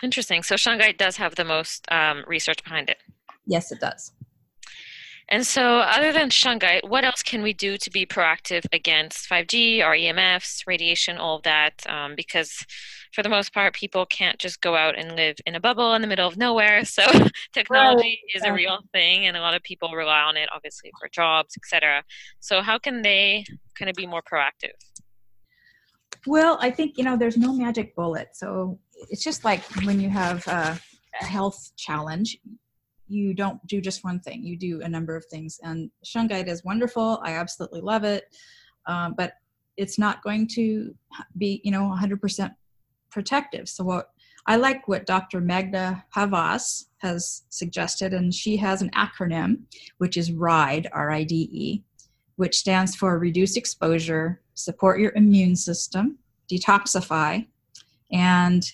Interesting. 0.02 0.42
So 0.42 0.54
shungite 0.54 0.96
does 0.96 1.16
have 1.16 1.34
the 1.34 1.44
most 1.44 1.86
um, 1.90 2.24
research 2.26 2.62
behind 2.62 2.88
it. 2.88 2.98
Yes, 3.46 3.72
it 3.72 3.80
does. 3.80 4.12
And 5.30 5.46
so, 5.46 5.80
other 5.80 6.10
than 6.10 6.30
shungite, 6.30 6.88
what 6.88 7.04
else 7.04 7.22
can 7.22 7.42
we 7.42 7.52
do 7.52 7.76
to 7.76 7.90
be 7.90 8.06
proactive 8.06 8.64
against 8.72 9.28
5G 9.28 9.84
or 9.84 9.94
EMFs, 9.94 10.66
radiation, 10.66 11.18
all 11.18 11.36
of 11.36 11.42
that? 11.42 11.74
Um, 11.86 12.14
because 12.16 12.64
for 13.12 13.22
the 13.22 13.28
most 13.28 13.52
part, 13.52 13.74
people 13.74 14.06
can't 14.06 14.38
just 14.38 14.62
go 14.62 14.74
out 14.74 14.98
and 14.98 15.16
live 15.16 15.36
in 15.44 15.54
a 15.54 15.60
bubble 15.60 15.92
in 15.92 16.00
the 16.00 16.08
middle 16.08 16.26
of 16.26 16.38
nowhere. 16.38 16.82
So, 16.88 17.04
technology 17.52 18.20
right. 18.34 18.36
is 18.36 18.42
a 18.44 18.52
real 18.52 18.78
thing, 18.92 19.26
and 19.26 19.36
a 19.36 19.40
lot 19.40 19.54
of 19.54 19.62
people 19.62 19.92
rely 19.92 20.20
on 20.20 20.36
it, 20.38 20.48
obviously, 20.54 20.90
for 20.98 21.08
jobs, 21.10 21.54
etc. 21.58 22.02
So, 22.40 22.62
how 22.62 22.78
can 22.78 23.02
they 23.02 23.44
kind 23.78 23.90
of 23.90 23.96
be 23.96 24.06
more 24.06 24.22
proactive? 24.22 24.72
Well, 26.26 26.58
I 26.60 26.70
think 26.70 26.96
you 26.96 27.04
know, 27.04 27.16
there's 27.16 27.36
no 27.36 27.52
magic 27.52 27.94
bullet. 27.94 28.28
So 28.32 28.78
it's 29.10 29.22
just 29.22 29.44
like 29.44 29.62
when 29.84 30.00
you 30.00 30.10
have 30.10 30.46
a 30.46 30.78
health 31.12 31.72
challenge 31.76 32.38
you 33.08 33.34
don't 33.34 33.64
do 33.66 33.80
just 33.80 34.04
one 34.04 34.20
thing 34.20 34.44
you 34.44 34.56
do 34.56 34.82
a 34.82 34.88
number 34.88 35.16
of 35.16 35.24
things. 35.26 35.58
And 35.62 35.90
shungite 36.04 36.48
is 36.48 36.64
wonderful. 36.64 37.20
I 37.22 37.32
absolutely 37.32 37.80
love 37.80 38.04
it. 38.04 38.24
Um, 38.86 39.14
but 39.16 39.34
it's 39.76 39.98
not 39.98 40.22
going 40.22 40.46
to 40.48 40.94
be 41.36 41.60
you 41.64 41.70
know 41.70 41.82
100% 41.82 42.54
protective. 43.10 43.68
So 43.68 43.84
what 43.84 44.10
i 44.48 44.56
like 44.56 44.88
what 44.88 45.06
dr 45.06 45.40
magda 45.40 46.02
havas 46.16 46.86
has 46.98 47.44
suggested 47.50 48.12
and 48.14 48.34
she 48.34 48.56
has 48.56 48.82
an 48.82 48.90
acronym 48.90 49.58
which 49.98 50.16
is 50.16 50.32
ride 50.32 50.88
r-i-d-e 50.92 51.84
which 52.36 52.56
stands 52.56 52.96
for 52.96 53.18
reduce 53.18 53.56
exposure 53.56 54.40
support 54.54 55.00
your 55.00 55.12
immune 55.14 55.54
system 55.54 56.18
detoxify 56.50 57.46
and 58.10 58.72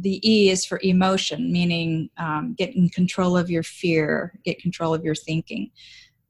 the 0.00 0.20
E 0.28 0.50
is 0.50 0.64
for 0.64 0.80
emotion, 0.82 1.52
meaning 1.52 2.10
um, 2.16 2.54
get 2.56 2.74
in 2.74 2.88
control 2.88 3.36
of 3.36 3.50
your 3.50 3.62
fear, 3.62 4.38
get 4.44 4.60
control 4.60 4.94
of 4.94 5.04
your 5.04 5.14
thinking, 5.14 5.70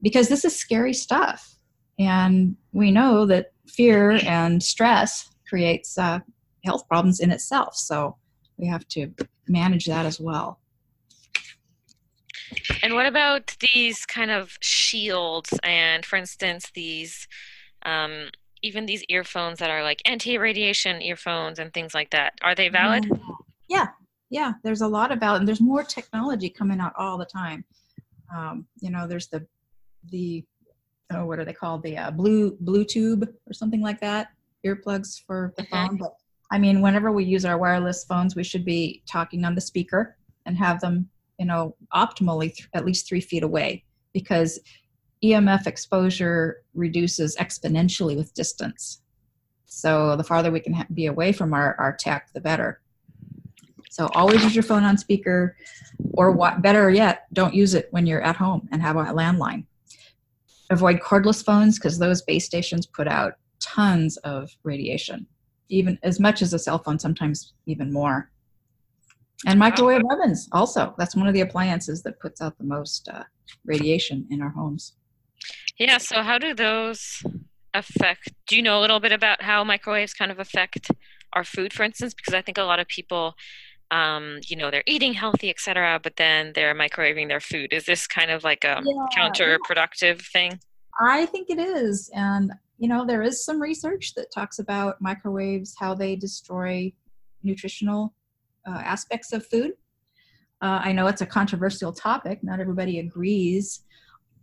because 0.03 0.29
this 0.29 0.45
is 0.45 0.57
scary 0.57 0.93
stuff, 0.95 1.57
and 1.99 2.57
we 2.73 2.91
know 2.91 3.27
that 3.27 3.53
fear 3.67 4.19
and 4.25 4.63
stress 4.63 5.31
creates 5.49 5.99
uh, 5.99 6.21
health 6.65 6.87
problems 6.89 7.21
in 7.21 7.31
itself. 7.31 7.77
So 7.77 8.17
we 8.57 8.67
have 8.67 8.87
to 8.89 9.13
manage 9.49 9.87
that 9.87 10.07
as 10.07 10.21
well. 10.21 10.59
And 12.83 12.95
what 12.95 13.07
about 13.07 13.57
these 13.73 14.07
kind 14.07 14.31
of 14.31 14.57
shields, 14.61 15.59
and 15.63 16.05
for 16.05 16.17
instance, 16.17 16.71
these 16.75 17.29
um, 17.87 18.31
even 18.63 18.87
these 18.87 19.05
earphones 19.09 19.59
that 19.59 19.71
are 19.71 19.83
like 19.83 20.03
anti-radiation 20.05 21.01
earphones 21.01 21.59
and 21.59 21.73
things 21.73 21.95
like 21.95 22.11
that? 22.11 22.35
Are 22.43 22.55
they 22.55 22.69
valid? 22.69 23.11
Yeah 23.71 23.87
yeah 24.29 24.53
there's 24.63 24.83
a 24.83 24.87
lot 24.87 25.11
about 25.11 25.39
and 25.39 25.49
there's 25.49 25.61
more 25.61 25.83
technology 25.83 26.51
coming 26.51 26.81
out 26.81 26.93
all 26.99 27.17
the 27.17 27.25
time. 27.25 27.65
Um, 28.35 28.67
you 28.81 28.91
know 28.91 29.07
there's 29.07 29.29
the 29.29 29.47
the 30.11 30.45
oh 31.13 31.25
what 31.25 31.39
are 31.39 31.45
they 31.47 31.55
called? 31.55 31.83
The 31.83 31.97
uh, 31.97 32.11
blue 32.11 32.57
bluetooth 32.59 33.27
or 33.47 33.53
something 33.53 33.81
like 33.81 34.01
that 34.01 34.29
earplugs 34.67 35.19
for 35.27 35.55
the 35.57 35.65
phone 35.65 35.97
but 35.97 36.13
i 36.53 36.59
mean 36.59 36.83
whenever 36.83 37.11
we 37.11 37.25
use 37.25 37.47
our 37.47 37.57
wireless 37.57 38.05
phones 38.05 38.37
we 38.37 38.45
should 38.45 38.63
be 38.63 39.03
talking 39.11 39.43
on 39.47 39.55
the 39.55 39.61
speaker 39.61 40.19
and 40.45 40.55
have 40.55 40.79
them 40.81 41.09
you 41.39 41.47
know 41.47 41.75
optimally 41.95 42.55
th- 42.55 42.69
at 42.75 42.85
least 42.85 43.09
three 43.09 43.23
feet 43.23 43.43
away 43.43 43.83
because 44.13 44.61
emf 45.25 45.67
exposure 45.67 46.63
reduces 46.75 47.37
exponentially 47.37 48.17
with 48.17 48.35
distance. 48.35 49.03
So 49.67 50.17
the 50.17 50.25
farther 50.25 50.51
we 50.51 50.61
can 50.61 50.73
ha- 50.73 50.87
be 50.93 51.07
away 51.07 51.33
from 51.33 51.55
our, 51.55 51.75
our 51.79 51.95
tech 51.95 52.31
the 52.35 52.41
better 52.41 52.81
so 54.01 54.09
always 54.15 54.43
use 54.43 54.57
your 54.57 54.63
phone 54.63 54.83
on 54.83 54.97
speaker, 54.97 55.55
or 56.15 56.33
what, 56.33 56.63
better 56.63 56.89
yet, 56.89 57.27
don't 57.35 57.53
use 57.53 57.75
it 57.75 57.89
when 57.91 58.07
you're 58.07 58.23
at 58.23 58.35
home 58.35 58.67
and 58.73 58.81
have 58.81 58.97
a 58.97 59.05
landline. 59.05 59.67
Avoid 60.71 61.01
cordless 61.01 61.45
phones 61.45 61.79
because 61.79 61.99
those 61.99 62.23
base 62.23 62.47
stations 62.47 62.87
put 62.87 63.07
out 63.07 63.35
tons 63.61 64.17
of 64.19 64.49
radiation, 64.63 65.27
even 65.69 65.99
as 66.03 66.19
much 66.19 66.41
as 66.41 66.55
a 66.55 66.59
cell 66.59 66.79
phone, 66.79 66.99
sometimes 66.99 67.53
even 67.67 67.93
more. 67.93 68.31
And 69.47 69.59
microwave 69.59 70.01
ovens 70.11 70.49
also. 70.53 70.95
That's 70.97 71.15
one 71.15 71.27
of 71.27 71.35
the 71.35 71.43
appliances 71.43 72.03
that 72.05 72.19
puts 72.21 72.41
out 72.41 72.57
the 72.57 72.65
most 72.65 73.07
uh, 73.07 73.25
radiation 73.67 74.27
in 74.31 74.41
our 74.41 74.49
homes. 74.49 74.95
Yeah. 75.79 75.99
So 75.99 76.23
how 76.23 76.39
do 76.39 76.55
those 76.55 77.23
affect? 77.75 78.33
Do 78.49 78.57
you 78.57 78.63
know 78.63 78.79
a 78.79 78.81
little 78.81 78.99
bit 78.99 79.13
about 79.13 79.43
how 79.43 79.63
microwaves 79.63 80.15
kind 80.15 80.31
of 80.31 80.39
affect 80.39 80.91
our 81.35 81.45
food, 81.45 81.73
for 81.75 81.83
instance? 81.83 82.15
Because 82.15 82.33
I 82.33 82.41
think 82.41 82.57
a 82.57 82.63
lot 82.63 82.81
of 82.81 82.89
people 82.89 83.35
um, 83.91 84.39
you 84.47 84.57
know, 84.57 84.71
they're 84.71 84.85
eating 84.87 85.15
healthy, 85.15 85.51
etc., 85.51 86.01
but 86.03 86.17
then 86.17 86.53
they're 86.55 86.75
microwaving 86.75 87.29
their 87.29 87.41
food. 87.41 87.73
Is 87.73 87.85
this 87.87 88.07
kind 88.07 88.31
of 88.31 88.45
like 88.45 88.65
a 88.65 88.83
yeah, 88.85 89.07
counterproductive 89.17 90.19
yeah. 90.19 90.33
thing? 90.33 90.61
I 91.01 91.27
think 91.27 91.51
it 91.51 91.59
is. 91.59 92.11
And, 92.15 92.53
you 92.79 92.89
know, 92.89 93.05
there 93.05 93.23
is 93.23 93.45
some 93.45 93.61
research 93.61 94.15
that 94.15 94.33
talks 94.33 94.59
about 94.59 95.01
microwaves, 95.01 95.75
how 95.79 95.95
they 95.95 96.17
destroy 96.17 96.93
nutritional 97.43 98.15
uh, 98.67 98.83
aspects 98.85 99.33
of 99.33 99.47
food. 99.47 99.73
Uh, 100.63 100.81
I 100.85 100.93
know 100.93 101.07
it's 101.07 101.23
a 101.23 101.27
controversial 101.27 101.93
topic, 101.93 102.41
not 102.43 102.61
everybody 102.61 102.99
agrees. 102.99 103.81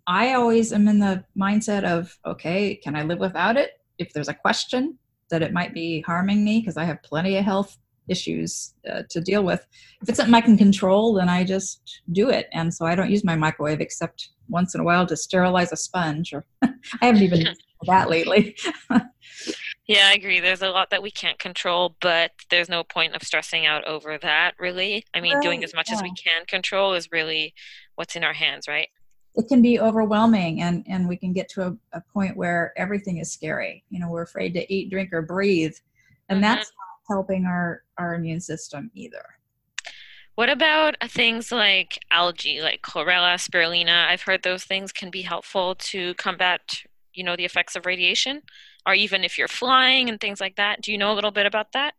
I 0.07 0.33
always 0.33 0.73
am 0.73 0.87
in 0.87 0.99
the 0.99 1.23
mindset 1.39 1.83
of, 1.83 2.17
okay, 2.25 2.75
can 2.75 2.95
I 2.95 3.03
live 3.03 3.19
without 3.19 3.55
it? 3.55 3.71
If 3.97 4.13
there's 4.13 4.29
a 4.29 4.33
question 4.33 4.97
that 5.29 5.41
it 5.41 5.53
might 5.53 5.73
be 5.73 6.01
harming 6.01 6.43
me, 6.43 6.59
because 6.59 6.77
I 6.77 6.85
have 6.85 7.03
plenty 7.03 7.37
of 7.37 7.45
health 7.45 7.77
issues 8.07 8.73
uh, 8.91 9.03
to 9.09 9.21
deal 9.21 9.43
with. 9.43 9.65
If 10.01 10.09
it's 10.09 10.17
something 10.17 10.33
I 10.33 10.41
can 10.41 10.57
control, 10.57 11.13
then 11.13 11.29
I 11.29 11.43
just 11.43 12.01
do 12.11 12.29
it. 12.29 12.47
And 12.53 12.73
so 12.73 12.85
I 12.85 12.95
don't 12.95 13.09
use 13.09 13.23
my 13.23 13.35
microwave 13.35 13.81
except 13.81 14.29
once 14.49 14.75
in 14.75 14.81
a 14.81 14.83
while 14.83 15.05
to 15.07 15.17
sterilize 15.17 15.71
a 15.71 15.77
sponge. 15.77 16.33
Or 16.33 16.45
I 16.61 17.05
haven't 17.05 17.23
even 17.23 17.47
that 17.87 18.09
lately. 18.09 18.55
yeah, 19.87 20.07
I 20.09 20.13
agree. 20.13 20.39
There's 20.39 20.61
a 20.61 20.69
lot 20.69 20.89
that 20.91 21.03
we 21.03 21.11
can't 21.11 21.39
control, 21.39 21.95
but 22.01 22.31
there's 22.49 22.69
no 22.69 22.83
point 22.83 23.15
of 23.15 23.23
stressing 23.23 23.65
out 23.65 23.85
over 23.85 24.17
that. 24.19 24.53
Really, 24.59 25.05
I 25.13 25.21
mean, 25.21 25.35
right, 25.35 25.43
doing 25.43 25.63
as 25.63 25.73
much 25.73 25.89
yeah. 25.89 25.95
as 25.95 26.03
we 26.03 26.13
can 26.13 26.45
control 26.45 26.93
is 26.93 27.11
really 27.11 27.53
what's 27.95 28.15
in 28.15 28.23
our 28.23 28.33
hands, 28.33 28.67
right? 28.67 28.89
It 29.35 29.47
can 29.47 29.61
be 29.61 29.79
overwhelming, 29.79 30.61
and 30.61 30.83
and 30.87 31.07
we 31.07 31.15
can 31.15 31.31
get 31.33 31.47
to 31.49 31.67
a, 31.67 31.77
a 31.93 32.01
point 32.11 32.35
where 32.35 32.73
everything 32.75 33.19
is 33.19 33.31
scary. 33.31 33.83
You 33.89 33.99
know, 33.99 34.09
we're 34.09 34.23
afraid 34.23 34.53
to 34.55 34.73
eat, 34.73 34.89
drink, 34.89 35.13
or 35.13 35.21
breathe, 35.21 35.75
and 36.29 36.37
mm-hmm. 36.37 36.41
that's 36.41 36.71
helping 37.07 37.45
our 37.45 37.83
our 37.97 38.15
immune 38.15 38.39
system 38.39 38.91
either. 38.93 39.23
What 40.35 40.49
about 40.49 40.95
things 41.09 41.51
like 41.51 41.99
algae, 42.11 42.61
like 42.61 42.83
chlorella, 42.83 43.35
spirulina? 43.35 44.07
I've 44.07 44.21
heard 44.21 44.43
those 44.43 44.63
things 44.63 44.91
can 44.91 45.09
be 45.09 45.23
helpful 45.23 45.73
to 45.75 46.13
combat, 46.13 46.83
you 47.13 47.23
know, 47.23 47.35
the 47.35 47.45
effects 47.45 47.75
of 47.75 47.87
radiation, 47.87 48.43
or 48.85 48.93
even 48.93 49.23
if 49.23 49.39
you're 49.39 49.47
flying 49.47 50.09
and 50.09 50.21
things 50.21 50.39
like 50.39 50.55
that. 50.57 50.81
Do 50.81 50.91
you 50.91 50.97
know 50.99 51.11
a 51.11 51.15
little 51.15 51.31
bit 51.31 51.47
about 51.47 51.71
that? 51.71 51.95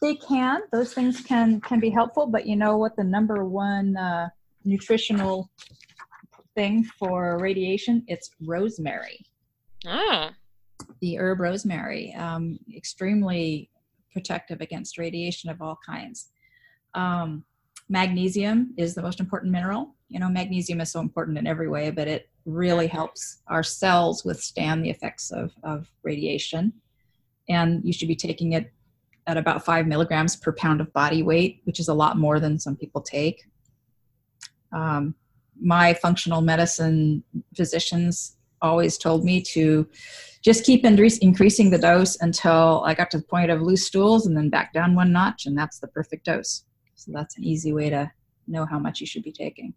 They 0.00 0.14
can. 0.14 0.62
Those 0.72 0.94
things 0.94 1.20
can 1.20 1.60
can 1.60 1.80
be 1.80 1.90
helpful, 1.90 2.26
but 2.26 2.46
you 2.46 2.56
know 2.56 2.78
what? 2.78 2.96
The 2.96 3.04
number 3.04 3.44
one 3.44 3.96
uh, 3.96 4.30
nutritional 4.64 5.50
thing 6.54 6.84
for 6.98 7.38
radiation 7.38 8.04
it's 8.08 8.30
rosemary. 8.40 9.24
Oh. 9.86 10.30
The 11.00 11.18
herb 11.18 11.40
rosemary, 11.40 12.14
um, 12.14 12.58
extremely 12.74 13.68
protective 14.12 14.60
against 14.60 14.98
radiation 14.98 15.50
of 15.50 15.60
all 15.60 15.78
kinds. 15.84 16.28
Um, 16.94 17.44
magnesium 17.88 18.74
is 18.76 18.94
the 18.94 19.02
most 19.02 19.20
important 19.20 19.52
mineral. 19.52 19.94
You 20.08 20.20
know, 20.20 20.28
magnesium 20.28 20.80
is 20.80 20.92
so 20.92 21.00
important 21.00 21.38
in 21.38 21.46
every 21.46 21.68
way, 21.68 21.90
but 21.90 22.08
it 22.08 22.28
really 22.44 22.86
helps 22.86 23.42
our 23.48 23.62
cells 23.62 24.24
withstand 24.24 24.84
the 24.84 24.90
effects 24.90 25.30
of, 25.30 25.52
of 25.62 25.86
radiation. 26.02 26.72
And 27.48 27.82
you 27.84 27.92
should 27.92 28.08
be 28.08 28.16
taking 28.16 28.52
it 28.52 28.72
at 29.26 29.36
about 29.36 29.64
five 29.64 29.86
milligrams 29.86 30.36
per 30.36 30.52
pound 30.52 30.80
of 30.80 30.92
body 30.92 31.22
weight, 31.22 31.60
which 31.64 31.80
is 31.80 31.88
a 31.88 31.94
lot 31.94 32.18
more 32.18 32.40
than 32.40 32.58
some 32.58 32.76
people 32.76 33.00
take. 33.00 33.44
Um, 34.72 35.14
my 35.60 35.94
functional 35.94 36.40
medicine 36.40 37.22
physicians 37.56 38.36
always 38.60 38.96
told 38.98 39.24
me 39.24 39.40
to 39.40 39.86
just 40.42 40.64
keep 40.64 40.84
increasing 40.84 41.70
the 41.70 41.78
dose 41.78 42.20
until 42.20 42.82
I 42.84 42.94
got 42.94 43.10
to 43.12 43.18
the 43.18 43.24
point 43.24 43.50
of 43.50 43.62
loose 43.62 43.86
stools 43.86 44.26
and 44.26 44.36
then 44.36 44.50
back 44.50 44.72
down 44.72 44.94
one 44.94 45.12
notch, 45.12 45.46
and 45.46 45.56
that's 45.56 45.78
the 45.78 45.88
perfect 45.88 46.26
dose. 46.26 46.64
So 46.96 47.12
that's 47.14 47.38
an 47.38 47.44
easy 47.44 47.72
way 47.72 47.90
to 47.90 48.10
know 48.48 48.66
how 48.66 48.78
much 48.78 49.00
you 49.00 49.06
should 49.06 49.22
be 49.22 49.32
taking. 49.32 49.74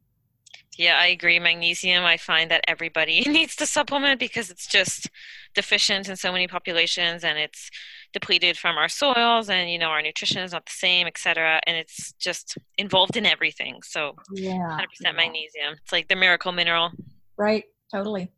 Yeah, 0.77 0.97
I 0.99 1.07
agree. 1.07 1.39
Magnesium, 1.39 2.03
I 2.03 2.17
find 2.17 2.51
that 2.51 2.63
everybody 2.67 3.21
needs 3.27 3.55
to 3.57 3.65
supplement 3.65 4.19
because 4.19 4.49
it's 4.49 4.67
just 4.67 5.09
deficient 5.53 6.09
in 6.09 6.15
so 6.15 6.31
many 6.31 6.47
populations 6.47 7.23
and 7.23 7.37
it's 7.37 7.69
depleted 8.11 8.57
from 8.57 8.77
our 8.77 8.89
soils 8.89 9.49
and 9.49 9.69
you 9.69 9.79
know 9.79 9.87
our 9.87 10.01
nutrition 10.01 10.39
is 10.39 10.51
not 10.51 10.65
the 10.65 10.71
same, 10.71 11.07
etc. 11.07 11.61
And 11.65 11.77
it's 11.77 12.13
just 12.13 12.57
involved 12.77 13.15
in 13.15 13.25
everything. 13.25 13.79
So 13.83 14.15
yeah, 14.33 14.77
100% 14.79 14.85
yeah. 15.01 15.11
magnesium. 15.11 15.73
It's 15.81 15.91
like 15.91 16.07
the 16.07 16.15
miracle 16.15 16.51
mineral. 16.51 16.91
Right, 17.37 17.65
totally. 17.91 18.31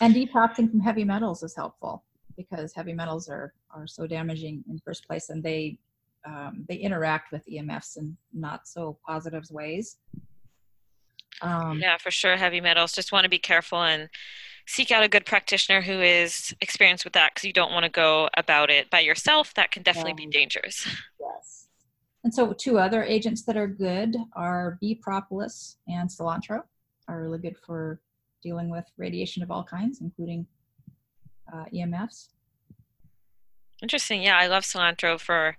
And 0.00 0.14
detoxing 0.14 0.70
from 0.70 0.80
heavy 0.80 1.04
metals 1.04 1.42
is 1.42 1.54
helpful 1.54 2.04
because 2.36 2.72
heavy 2.72 2.92
metals 2.92 3.28
are 3.28 3.52
are 3.70 3.86
so 3.86 4.06
damaging 4.06 4.64
in 4.68 4.78
first 4.84 5.06
place 5.06 5.28
and 5.28 5.42
they 5.42 5.78
um, 6.24 6.64
they 6.68 6.76
interact 6.76 7.32
with 7.32 7.42
EMFs 7.46 7.96
in 7.96 8.16
not 8.32 8.66
so 8.66 8.98
positive 9.06 9.44
ways. 9.50 9.96
Um, 11.40 11.80
yeah, 11.80 11.96
for 11.98 12.10
sure. 12.10 12.36
Heavy 12.36 12.60
metals. 12.60 12.92
Just 12.92 13.12
want 13.12 13.24
to 13.24 13.30
be 13.30 13.38
careful 13.38 13.82
and 13.82 14.08
seek 14.66 14.92
out 14.92 15.02
a 15.02 15.08
good 15.08 15.26
practitioner 15.26 15.80
who 15.80 16.00
is 16.00 16.54
experienced 16.60 17.04
with 17.04 17.14
that 17.14 17.34
because 17.34 17.44
you 17.44 17.52
don't 17.52 17.72
want 17.72 17.84
to 17.84 17.90
go 17.90 18.28
about 18.36 18.70
it 18.70 18.88
by 18.90 19.00
yourself. 19.00 19.52
That 19.54 19.72
can 19.72 19.82
definitely 19.82 20.12
yeah. 20.12 20.26
be 20.26 20.32
dangerous. 20.32 20.86
Yes. 21.20 21.66
And 22.22 22.32
so, 22.32 22.52
two 22.52 22.78
other 22.78 23.02
agents 23.02 23.42
that 23.44 23.56
are 23.56 23.66
good 23.66 24.16
are 24.34 24.78
bee 24.80 24.94
propolis 24.94 25.78
and 25.88 26.08
cilantro, 26.08 26.62
are 27.08 27.22
really 27.22 27.38
good 27.38 27.56
for 27.66 28.00
dealing 28.42 28.70
with 28.70 28.84
radiation 28.96 29.42
of 29.42 29.50
all 29.50 29.64
kinds, 29.64 30.00
including 30.00 30.46
uh, 31.52 31.64
EMFs. 31.72 32.28
Interesting. 33.82 34.22
Yeah, 34.22 34.38
I 34.38 34.46
love 34.46 34.62
cilantro 34.62 35.18
for 35.18 35.56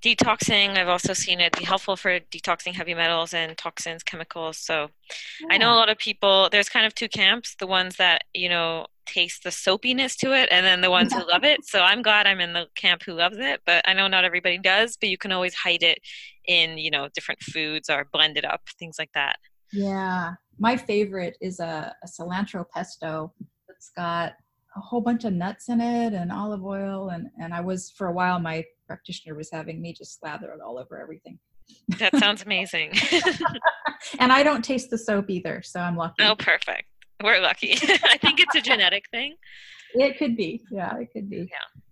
detoxing. 0.00 0.78
I've 0.78 0.88
also 0.88 1.12
seen 1.12 1.40
it 1.40 1.58
be 1.58 1.64
helpful 1.64 1.96
for 1.96 2.20
detoxing 2.20 2.72
heavy 2.72 2.94
metals 2.94 3.34
and 3.34 3.58
toxins, 3.58 4.04
chemicals. 4.04 4.58
So 4.58 4.90
yeah. 5.40 5.48
I 5.50 5.58
know 5.58 5.74
a 5.74 5.74
lot 5.74 5.88
of 5.88 5.98
people, 5.98 6.48
there's 6.52 6.68
kind 6.68 6.86
of 6.86 6.94
two 6.94 7.08
camps 7.08 7.56
the 7.58 7.66
ones 7.66 7.96
that, 7.96 8.22
you 8.32 8.48
know, 8.48 8.86
taste 9.06 9.42
the 9.42 9.50
soapiness 9.50 10.16
to 10.18 10.32
it 10.32 10.48
and 10.52 10.64
then 10.64 10.82
the 10.82 10.90
ones 10.90 11.12
who 11.12 11.26
love 11.28 11.42
it. 11.42 11.64
So 11.64 11.80
I'm 11.80 12.00
glad 12.00 12.28
I'm 12.28 12.40
in 12.40 12.52
the 12.52 12.66
camp 12.76 13.02
who 13.04 13.12
loves 13.12 13.38
it, 13.38 13.60
but 13.66 13.82
I 13.88 13.92
know 13.92 14.06
not 14.06 14.24
everybody 14.24 14.58
does, 14.58 14.96
but 14.96 15.08
you 15.08 15.18
can 15.18 15.32
always 15.32 15.54
hide 15.54 15.82
it 15.82 15.98
in, 16.46 16.78
you 16.78 16.92
know, 16.92 17.08
different 17.12 17.42
foods 17.42 17.90
or 17.90 18.06
blend 18.12 18.38
it 18.38 18.44
up, 18.44 18.62
things 18.78 18.96
like 19.00 19.10
that. 19.14 19.36
Yeah. 19.72 20.34
My 20.58 20.76
favorite 20.76 21.36
is 21.40 21.60
a, 21.60 21.94
a 22.02 22.06
cilantro 22.06 22.64
pesto 22.74 23.32
that's 23.68 23.90
got 23.96 24.32
a 24.76 24.80
whole 24.80 25.00
bunch 25.00 25.24
of 25.24 25.32
nuts 25.32 25.68
in 25.68 25.80
it 25.80 26.14
and 26.14 26.32
olive 26.32 26.64
oil 26.64 27.10
and 27.10 27.28
and 27.40 27.54
I 27.54 27.60
was 27.60 27.92
for 27.96 28.08
a 28.08 28.12
while 28.12 28.40
my 28.40 28.64
practitioner 28.86 29.34
was 29.34 29.50
having 29.50 29.80
me 29.80 29.92
just 29.92 30.18
slather 30.18 30.50
it 30.52 30.60
all 30.60 30.78
over 30.78 31.00
everything. 31.00 31.38
That 31.98 32.16
sounds 32.16 32.42
amazing. 32.42 32.92
and 34.18 34.32
I 34.32 34.42
don't 34.42 34.64
taste 34.64 34.90
the 34.90 34.98
soap 34.98 35.30
either, 35.30 35.62
so 35.64 35.80
I'm 35.80 35.96
lucky. 35.96 36.22
Oh, 36.22 36.34
perfect. 36.36 36.88
We're 37.22 37.40
lucky. 37.40 37.72
I 37.82 38.18
think 38.18 38.40
it's 38.40 38.54
a 38.54 38.60
genetic 38.60 39.04
thing. 39.10 39.36
It 39.94 40.18
could 40.18 40.36
be. 40.36 40.62
Yeah, 40.70 40.96
it 40.98 41.08
could 41.12 41.30
be. 41.30 41.48
Yeah. 41.50 41.82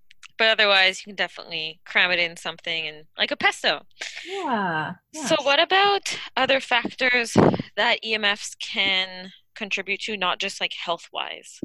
But 0.42 0.58
otherwise, 0.58 0.98
you 0.98 1.04
can 1.04 1.14
definitely 1.14 1.78
cram 1.84 2.10
it 2.10 2.18
in 2.18 2.36
something 2.36 2.88
and 2.88 3.04
like 3.16 3.30
a 3.30 3.36
pesto. 3.36 3.82
Yeah. 4.26 4.94
So, 5.12 5.36
what 5.42 5.60
about 5.60 6.18
other 6.36 6.58
factors 6.58 7.34
that 7.76 8.02
EMFs 8.04 8.58
can 8.58 9.30
contribute 9.54 10.00
to, 10.00 10.16
not 10.16 10.40
just 10.40 10.60
like 10.60 10.72
health 10.72 11.08
wise? 11.12 11.60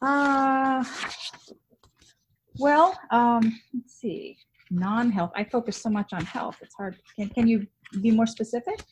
Uh, 0.00 0.82
well, 2.58 2.98
um, 3.10 3.60
let's 3.74 4.00
see. 4.00 4.38
Non-health. 4.70 5.32
I 5.34 5.44
focus 5.44 5.76
so 5.76 5.90
much 5.90 6.14
on 6.14 6.24
health. 6.24 6.56
It's 6.62 6.74
hard. 6.76 6.96
Can 7.14 7.28
can 7.28 7.46
you 7.46 7.66
be 8.00 8.10
more 8.10 8.26
specific? 8.26 8.82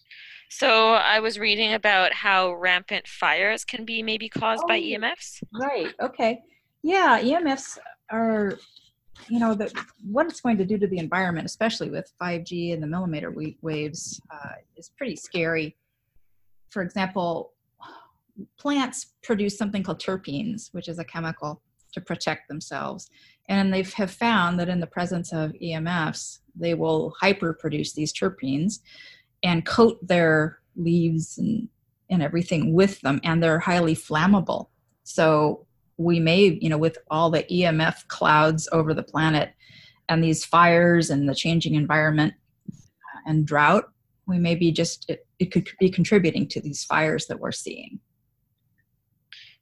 So 0.50 0.92
I 0.92 1.20
was 1.20 1.38
reading 1.38 1.72
about 1.72 2.12
how 2.12 2.52
rampant 2.52 3.08
fires 3.08 3.64
can 3.64 3.86
be 3.86 4.02
maybe 4.02 4.28
caused 4.28 4.64
oh, 4.64 4.68
by 4.68 4.78
EMFs. 4.78 5.42
Right. 5.58 5.94
Okay. 6.02 6.42
Yeah, 6.82 7.18
EMFs 7.18 7.78
are, 8.10 8.58
you 9.28 9.38
know, 9.38 9.56
what 10.04 10.26
it's 10.26 10.40
going 10.40 10.58
to 10.58 10.64
do 10.64 10.78
to 10.78 10.86
the 10.86 10.98
environment, 10.98 11.46
especially 11.46 11.90
with 11.90 12.12
5G 12.20 12.72
and 12.72 12.82
the 12.82 12.86
millimeter 12.86 13.34
waves, 13.62 14.20
uh, 14.30 14.54
is 14.76 14.90
pretty 14.96 15.16
scary. 15.16 15.76
For 16.70 16.82
example, 16.82 17.52
plants 18.58 19.14
produce 19.22 19.56
something 19.56 19.82
called 19.82 20.00
terpenes, 20.00 20.68
which 20.72 20.88
is 20.88 20.98
a 20.98 21.04
chemical 21.04 21.62
to 21.92 22.00
protect 22.00 22.48
themselves. 22.48 23.08
And 23.48 23.72
they 23.72 23.82
have 23.82 24.10
found 24.10 24.58
that 24.58 24.68
in 24.68 24.80
the 24.80 24.86
presence 24.86 25.32
of 25.32 25.52
EMFs, 25.62 26.40
they 26.56 26.74
will 26.74 27.14
hyperproduce 27.22 27.94
these 27.94 28.12
terpenes 28.12 28.80
and 29.42 29.64
coat 29.64 29.98
their 30.06 30.58
leaves 30.76 31.38
and, 31.38 31.68
and 32.10 32.22
everything 32.22 32.72
with 32.72 33.00
them, 33.02 33.20
and 33.22 33.42
they're 33.42 33.60
highly 33.60 33.94
flammable. 33.94 34.68
So 35.04 35.66
we 35.96 36.20
may, 36.20 36.58
you 36.60 36.68
know, 36.68 36.78
with 36.78 36.98
all 37.10 37.30
the 37.30 37.44
EMF 37.44 38.06
clouds 38.08 38.68
over 38.72 38.94
the 38.94 39.02
planet 39.02 39.54
and 40.08 40.22
these 40.22 40.44
fires 40.44 41.10
and 41.10 41.28
the 41.28 41.34
changing 41.34 41.74
environment 41.74 42.34
and 43.26 43.46
drought, 43.46 43.84
we 44.26 44.38
may 44.38 44.54
be 44.54 44.72
just, 44.72 45.08
it, 45.08 45.26
it 45.38 45.52
could 45.52 45.68
be 45.78 45.90
contributing 45.90 46.48
to 46.48 46.60
these 46.60 46.84
fires 46.84 47.26
that 47.26 47.40
we're 47.40 47.52
seeing. 47.52 48.00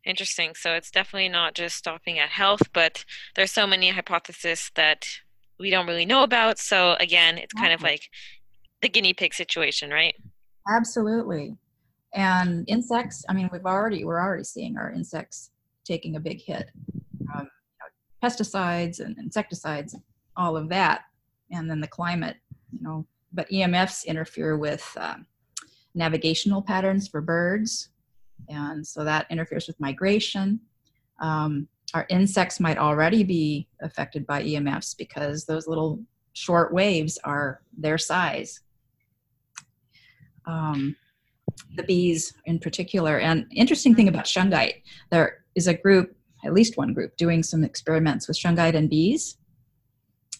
Interesting. 0.04 0.54
So 0.56 0.72
it's 0.72 0.90
definitely 0.90 1.28
not 1.28 1.54
just 1.54 1.76
stopping 1.76 2.18
at 2.18 2.30
health, 2.30 2.72
but 2.72 3.04
there's 3.36 3.52
so 3.52 3.66
many 3.66 3.90
hypotheses 3.90 4.70
that 4.74 5.06
we 5.60 5.70
don't 5.70 5.86
really 5.86 6.06
know 6.06 6.24
about. 6.24 6.58
So 6.58 6.94
again, 6.98 7.38
it's 7.38 7.52
kind 7.52 7.72
of 7.72 7.82
like 7.82 8.08
the 8.80 8.88
guinea 8.88 9.14
pig 9.14 9.32
situation, 9.32 9.90
right? 9.90 10.14
Absolutely. 10.68 11.56
And 12.14 12.68
insects, 12.68 13.24
I 13.28 13.32
mean, 13.32 13.48
we've 13.52 13.64
already, 13.64 14.04
we're 14.04 14.20
already 14.20 14.44
seeing 14.44 14.76
our 14.76 14.90
insects 14.90 15.51
taking 15.84 16.16
a 16.16 16.20
big 16.20 16.40
hit. 16.40 16.70
Um, 17.34 17.48
you 17.48 17.78
know, 17.80 18.28
pesticides 18.28 19.00
and 19.00 19.16
insecticides, 19.18 19.96
all 20.36 20.56
of 20.56 20.68
that. 20.70 21.02
And 21.50 21.70
then 21.70 21.80
the 21.80 21.88
climate, 21.88 22.36
you 22.72 22.80
know, 22.82 23.06
but 23.32 23.48
EMFs 23.50 24.06
interfere 24.06 24.56
with 24.56 24.86
um, 24.98 25.26
navigational 25.94 26.62
patterns 26.62 27.08
for 27.08 27.20
birds, 27.20 27.88
and 28.48 28.86
so 28.86 29.04
that 29.04 29.26
interferes 29.30 29.66
with 29.66 29.80
migration. 29.80 30.60
Um, 31.20 31.68
our 31.94 32.06
insects 32.08 32.58
might 32.58 32.78
already 32.78 33.22
be 33.22 33.68
affected 33.80 34.26
by 34.26 34.42
EMFs 34.42 34.96
because 34.96 35.44
those 35.44 35.68
little 35.68 36.00
short 36.32 36.72
waves 36.72 37.18
are 37.24 37.60
their 37.76 37.98
size. 37.98 38.60
Um, 40.46 40.96
the 41.76 41.82
bees 41.82 42.34
in 42.46 42.58
particular. 42.58 43.18
And 43.18 43.46
interesting 43.54 43.94
thing 43.94 44.08
about 44.08 44.24
shungite, 44.24 44.82
there 45.10 45.41
is 45.54 45.66
a 45.66 45.74
group, 45.74 46.16
at 46.44 46.52
least 46.52 46.76
one 46.76 46.92
group, 46.92 47.16
doing 47.16 47.42
some 47.42 47.64
experiments 47.64 48.28
with 48.28 48.38
shungite 48.38 48.74
and 48.74 48.90
bees. 48.90 49.36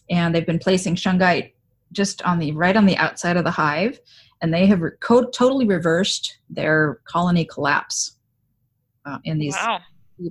And 0.09 0.33
they've 0.33 0.45
been 0.45 0.59
placing 0.59 0.95
shungite 0.95 1.53
just 1.91 2.21
on 2.23 2.39
the 2.39 2.51
right 2.51 2.75
on 2.75 2.85
the 2.85 2.97
outside 2.97 3.37
of 3.37 3.43
the 3.43 3.51
hive 3.51 3.99
and 4.43 4.53
they 4.53 4.67
have 4.67 4.81
re- 4.81 4.91
co- 4.99 5.29
totally 5.29 5.65
reversed 5.65 6.37
their 6.49 6.99
colony 7.05 7.45
collapse 7.45 8.17
uh, 9.05 9.17
in 9.23 9.39
these 9.39 9.55
wow. 9.55 9.79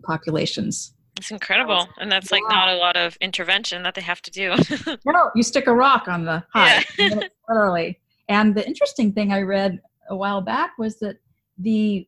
populations. 0.05 0.95
It's 1.17 1.31
incredible, 1.31 1.89
and 1.99 2.13
that's 2.13 2.31
like 2.31 2.43
not 2.49 2.69
a 2.69 2.77
lot 2.77 2.97
of 2.97 3.17
intervention 3.21 3.83
that 3.83 3.95
they 3.95 4.01
have 4.03 4.21
to 4.23 4.31
do. 4.31 4.55
no, 5.07 5.31
you 5.35 5.43
stick 5.43 5.67
a 5.67 5.75
rock 5.75 6.09
on 6.09 6.25
the 6.25 6.45
hive, 6.53 6.85
yeah. 6.99 7.21
literally. 7.49 7.99
And 8.29 8.55
the 8.55 8.67
interesting 8.67 9.13
thing 9.13 9.33
I 9.33 9.43
read 9.43 9.81
a 10.11 10.17
while 10.17 10.43
back 10.43 10.73
was 10.79 10.99
that 11.01 11.17
the 11.59 12.07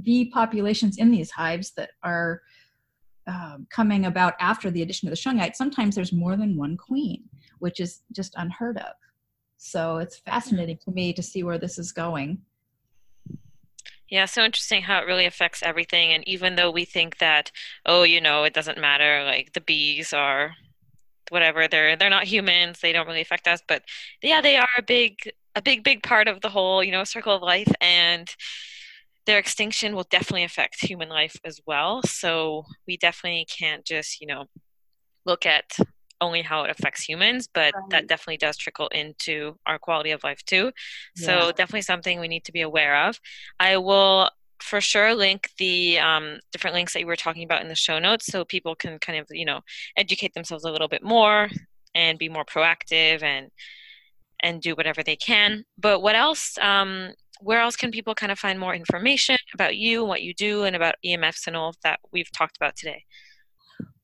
bee 0.00 0.30
populations 0.30 0.98
in 0.98 1.10
these 1.10 1.30
hives 1.30 1.72
that 1.72 1.90
are 2.02 2.42
um, 3.26 3.66
coming 3.70 4.06
about 4.06 4.34
after 4.40 4.70
the 4.70 4.82
addition 4.82 5.08
of 5.08 5.10
the 5.10 5.20
shungite, 5.20 5.54
sometimes 5.54 5.94
there's 5.94 6.12
more 6.12 6.36
than 6.36 6.56
one 6.56 6.76
queen, 6.76 7.24
which 7.58 7.80
is 7.80 8.02
just 8.12 8.34
unheard 8.36 8.78
of. 8.78 8.94
So 9.58 9.98
it's 9.98 10.18
fascinating 10.18 10.78
to 10.84 10.90
me 10.90 11.12
to 11.12 11.22
see 11.22 11.42
where 11.42 11.58
this 11.58 11.78
is 11.78 11.92
going. 11.92 12.38
Yeah, 14.08 14.24
so 14.24 14.42
interesting 14.42 14.82
how 14.82 15.00
it 15.00 15.06
really 15.06 15.26
affects 15.26 15.62
everything. 15.62 16.12
And 16.12 16.26
even 16.26 16.56
though 16.56 16.70
we 16.70 16.86
think 16.86 17.18
that, 17.18 17.50
oh, 17.84 18.04
you 18.04 18.20
know, 18.20 18.44
it 18.44 18.54
doesn't 18.54 18.80
matter, 18.80 19.24
like 19.24 19.52
the 19.52 19.60
bees 19.60 20.14
are 20.14 20.54
whatever, 21.28 21.68
they're 21.68 21.94
they're 21.96 22.08
not 22.08 22.24
humans, 22.24 22.80
they 22.80 22.92
don't 22.92 23.06
really 23.06 23.20
affect 23.20 23.46
us, 23.46 23.60
but 23.68 23.82
yeah, 24.22 24.40
they 24.40 24.56
are 24.56 24.68
a 24.78 24.82
big 24.82 25.30
a 25.54 25.60
big, 25.60 25.84
big 25.84 26.02
part 26.02 26.28
of 26.28 26.40
the 26.40 26.48
whole, 26.48 26.82
you 26.82 26.92
know, 26.92 27.04
circle 27.04 27.34
of 27.34 27.42
life 27.42 27.70
and 27.80 28.34
their 29.26 29.38
extinction 29.38 29.94
will 29.94 30.06
definitely 30.10 30.44
affect 30.44 30.84
human 30.84 31.08
life 31.08 31.36
as 31.44 31.60
well. 31.66 32.02
So 32.02 32.64
we 32.86 32.96
definitely 32.96 33.46
can't 33.46 33.84
just, 33.84 34.20
you 34.20 34.26
know, 34.26 34.46
look 35.26 35.44
at 35.44 35.76
only 36.20 36.42
how 36.42 36.64
it 36.64 36.70
affects 36.70 37.04
humans, 37.04 37.48
but 37.52 37.72
right. 37.74 37.90
that 37.90 38.06
definitely 38.08 38.38
does 38.38 38.56
trickle 38.56 38.88
into 38.88 39.56
our 39.66 39.78
quality 39.78 40.10
of 40.10 40.24
life 40.24 40.42
too. 40.44 40.72
So 41.16 41.46
yeah. 41.46 41.52
definitely 41.52 41.82
something 41.82 42.18
we 42.18 42.28
need 42.28 42.44
to 42.44 42.52
be 42.52 42.62
aware 42.62 43.06
of. 43.06 43.20
I 43.60 43.76
will 43.76 44.30
for 44.60 44.80
sure 44.80 45.14
link 45.14 45.50
the 45.58 45.98
um, 45.98 46.38
different 46.52 46.74
links 46.74 46.92
that 46.92 47.00
you 47.00 47.06
were 47.06 47.16
talking 47.16 47.44
about 47.44 47.62
in 47.62 47.68
the 47.68 47.74
show 47.74 47.98
notes 47.98 48.26
so 48.26 48.44
people 48.44 48.74
can 48.74 48.98
kind 48.98 49.18
of 49.18 49.26
you 49.30 49.44
know 49.44 49.60
educate 49.96 50.34
themselves 50.34 50.64
a 50.64 50.70
little 50.70 50.88
bit 50.88 51.02
more 51.02 51.48
and 51.94 52.18
be 52.18 52.28
more 52.28 52.44
proactive 52.44 53.22
and 53.22 53.50
and 54.42 54.60
do 54.60 54.74
whatever 54.74 55.02
they 55.02 55.16
can 55.16 55.64
but 55.78 56.00
what 56.00 56.14
else 56.14 56.58
um, 56.58 57.12
where 57.40 57.60
else 57.60 57.76
can 57.76 57.90
people 57.90 58.14
kind 58.14 58.32
of 58.32 58.38
find 58.38 58.58
more 58.58 58.74
information 58.74 59.36
about 59.54 59.76
you 59.76 60.04
what 60.04 60.22
you 60.22 60.34
do 60.34 60.64
and 60.64 60.74
about 60.76 60.94
emfs 61.04 61.46
and 61.46 61.56
all 61.56 61.74
that 61.82 62.00
we've 62.12 62.30
talked 62.32 62.56
about 62.56 62.76
today 62.76 63.04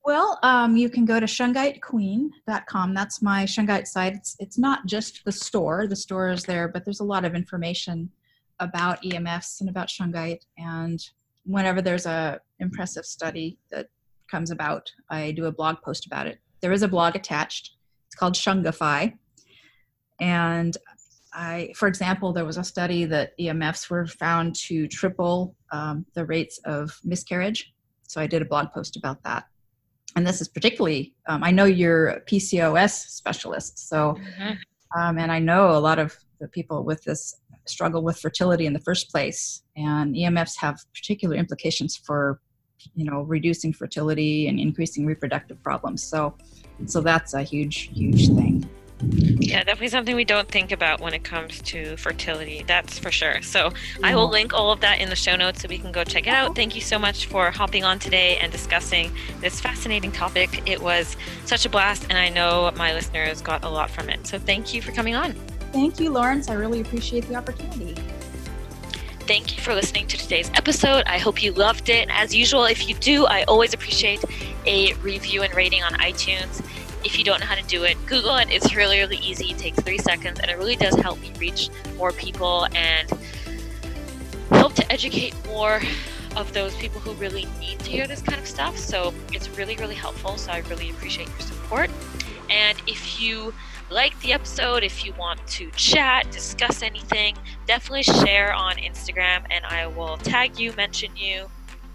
well, 0.04 0.38
um, 0.42 0.76
you 0.76 0.90
can 0.90 1.06
go 1.06 1.18
to 1.18 1.24
shungitequeen.com. 1.24 2.92
That's 2.92 3.22
my 3.22 3.44
Shungite 3.44 3.86
site. 3.86 4.12
It's, 4.12 4.36
it's 4.38 4.58
not 4.58 4.84
just 4.84 5.24
the 5.24 5.32
store, 5.32 5.86
the 5.86 5.96
store 5.96 6.28
is 6.28 6.44
there, 6.44 6.68
but 6.68 6.84
there's 6.84 7.00
a 7.00 7.04
lot 7.04 7.24
of 7.24 7.34
information 7.34 8.10
about 8.60 9.02
EMFs 9.02 9.60
and 9.60 9.70
about 9.70 9.88
Shungite. 9.88 10.42
And 10.58 11.02
whenever 11.46 11.80
there's 11.80 12.04
a 12.04 12.38
impressive 12.60 13.06
study 13.06 13.58
that 13.70 13.88
comes 14.30 14.50
about, 14.50 14.92
I 15.08 15.32
do 15.32 15.46
a 15.46 15.52
blog 15.52 15.76
post 15.82 16.04
about 16.04 16.26
it. 16.26 16.38
There 16.60 16.72
is 16.72 16.82
a 16.82 16.88
blog 16.88 17.16
attached. 17.16 17.72
It's 18.06 18.14
called 18.14 18.34
Shungify. 18.34 19.14
And 20.20 20.76
I, 21.34 21.72
for 21.76 21.88
example, 21.88 22.32
there 22.32 22.44
was 22.44 22.56
a 22.56 22.64
study 22.64 23.04
that 23.06 23.36
EMFs 23.38 23.90
were 23.90 24.06
found 24.06 24.54
to 24.66 24.86
triple 24.86 25.56
um, 25.72 26.06
the 26.14 26.24
rates 26.24 26.60
of 26.64 26.96
miscarriage. 27.02 27.74
So 28.06 28.20
I 28.20 28.26
did 28.26 28.40
a 28.40 28.44
blog 28.44 28.70
post 28.72 28.96
about 28.96 29.22
that 29.24 29.44
and 30.16 30.26
this 30.26 30.40
is 30.40 30.48
particularly 30.48 31.14
um, 31.26 31.42
i 31.42 31.50
know 31.50 31.64
you're 31.64 32.08
a 32.08 32.20
pcos 32.22 32.90
specialist 32.90 33.88
so 33.88 34.16
mm-hmm. 34.18 35.00
um, 35.00 35.18
and 35.18 35.30
i 35.30 35.38
know 35.38 35.70
a 35.70 35.78
lot 35.78 35.98
of 35.98 36.16
the 36.40 36.48
people 36.48 36.84
with 36.84 37.02
this 37.04 37.40
struggle 37.66 38.02
with 38.02 38.18
fertility 38.18 38.66
in 38.66 38.72
the 38.72 38.80
first 38.80 39.10
place 39.10 39.62
and 39.76 40.14
emfs 40.14 40.56
have 40.58 40.78
particular 40.94 41.34
implications 41.34 41.96
for 41.96 42.40
you 42.94 43.04
know 43.04 43.22
reducing 43.22 43.72
fertility 43.72 44.48
and 44.48 44.60
increasing 44.60 45.06
reproductive 45.06 45.62
problems 45.62 46.02
so 46.02 46.36
so 46.86 47.00
that's 47.00 47.34
a 47.34 47.42
huge 47.42 47.90
huge 47.92 48.28
thing 48.28 48.68
yeah, 49.10 49.62
definitely 49.62 49.88
something 49.88 50.16
we 50.16 50.24
don't 50.24 50.48
think 50.48 50.72
about 50.72 51.00
when 51.00 51.14
it 51.14 51.22
comes 51.24 51.60
to 51.62 51.96
fertility. 51.96 52.64
That's 52.66 52.98
for 52.98 53.10
sure. 53.10 53.42
So 53.42 53.72
I 54.02 54.14
will 54.14 54.24
mm-hmm. 54.24 54.32
link 54.32 54.54
all 54.54 54.72
of 54.72 54.80
that 54.80 55.00
in 55.00 55.10
the 55.10 55.16
show 55.16 55.36
notes 55.36 55.62
so 55.62 55.68
we 55.68 55.78
can 55.78 55.92
go 55.92 56.04
check 56.04 56.26
it 56.26 56.30
out. 56.30 56.54
Thank 56.56 56.74
you 56.74 56.80
so 56.80 56.98
much 56.98 57.26
for 57.26 57.50
hopping 57.50 57.84
on 57.84 57.98
today 57.98 58.38
and 58.38 58.50
discussing 58.50 59.12
this 59.40 59.60
fascinating 59.60 60.12
topic. 60.12 60.62
It 60.68 60.80
was 60.82 61.16
such 61.44 61.66
a 61.66 61.68
blast, 61.68 62.06
and 62.08 62.18
I 62.18 62.28
know 62.28 62.72
my 62.76 62.94
listeners 62.94 63.40
got 63.40 63.64
a 63.64 63.68
lot 63.68 63.90
from 63.90 64.08
it. 64.08 64.26
So 64.26 64.38
thank 64.38 64.74
you 64.74 64.80
for 64.82 64.92
coming 64.92 65.14
on. 65.14 65.34
Thank 65.72 66.00
you, 66.00 66.10
Lawrence. 66.10 66.48
I 66.48 66.54
really 66.54 66.80
appreciate 66.80 67.26
the 67.28 67.34
opportunity. 67.34 67.94
Thank 69.26 69.56
you 69.56 69.62
for 69.62 69.74
listening 69.74 70.06
to 70.08 70.18
today's 70.18 70.50
episode. 70.54 71.04
I 71.06 71.18
hope 71.18 71.42
you 71.42 71.52
loved 71.52 71.88
it. 71.88 72.08
As 72.10 72.34
usual, 72.34 72.64
if 72.64 72.88
you 72.88 72.94
do, 72.94 73.24
I 73.24 73.44
always 73.44 73.72
appreciate 73.72 74.22
a 74.66 74.92
review 74.94 75.42
and 75.42 75.54
rating 75.54 75.82
on 75.82 75.92
iTunes. 75.94 76.62
If 77.04 77.18
you 77.18 77.24
don't 77.24 77.40
know 77.40 77.46
how 77.46 77.54
to 77.54 77.62
do 77.64 77.84
it, 77.84 77.96
Google 78.06 78.36
it. 78.36 78.48
It's 78.50 78.74
really, 78.74 78.98
really 78.98 79.18
easy. 79.18 79.50
It 79.50 79.58
takes 79.58 79.80
three 79.80 79.98
seconds, 79.98 80.40
and 80.40 80.50
it 80.50 80.56
really 80.56 80.76
does 80.76 80.94
help 80.96 81.20
me 81.20 81.32
reach 81.38 81.70
more 81.96 82.12
people 82.12 82.66
and 82.74 83.10
help 84.50 84.74
to 84.74 84.92
educate 84.92 85.34
more 85.46 85.82
of 86.36 86.52
those 86.52 86.74
people 86.76 87.00
who 87.00 87.12
really 87.12 87.46
need 87.60 87.78
to 87.80 87.90
hear 87.90 88.06
this 88.06 88.22
kind 88.22 88.40
of 88.40 88.46
stuff. 88.46 88.76
So 88.76 89.14
it's 89.32 89.48
really, 89.50 89.76
really 89.76 89.94
helpful. 89.94 90.36
So 90.36 90.52
I 90.52 90.58
really 90.60 90.90
appreciate 90.90 91.28
your 91.28 91.40
support. 91.40 91.90
And 92.50 92.80
if 92.86 93.20
you 93.20 93.54
like 93.90 94.18
the 94.20 94.32
episode, 94.32 94.82
if 94.82 95.04
you 95.04 95.12
want 95.14 95.46
to 95.46 95.70
chat, 95.72 96.30
discuss 96.30 96.82
anything, 96.82 97.36
definitely 97.66 98.02
share 98.02 98.52
on 98.52 98.76
Instagram 98.76 99.44
and 99.50 99.64
I 99.66 99.86
will 99.86 100.16
tag 100.18 100.58
you, 100.58 100.72
mention 100.72 101.14
you, 101.16 101.48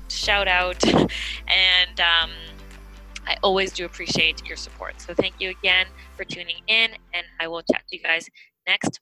shout 0.07 0.47
out, 0.47 0.83
and 1.47 1.99
um, 1.99 2.31
I 3.27 3.37
always 3.43 3.73
do 3.73 3.85
appreciate 3.85 4.41
your 4.45 4.57
support. 4.57 5.01
So 5.01 5.13
thank 5.13 5.35
you 5.39 5.49
again 5.49 5.87
for 6.15 6.25
tuning 6.25 6.57
in, 6.67 6.91
and 7.13 7.25
I 7.39 7.47
will 7.47 7.63
chat 7.71 7.83
to 7.89 7.97
you 7.97 8.03
guys 8.03 8.29
next 8.67 8.99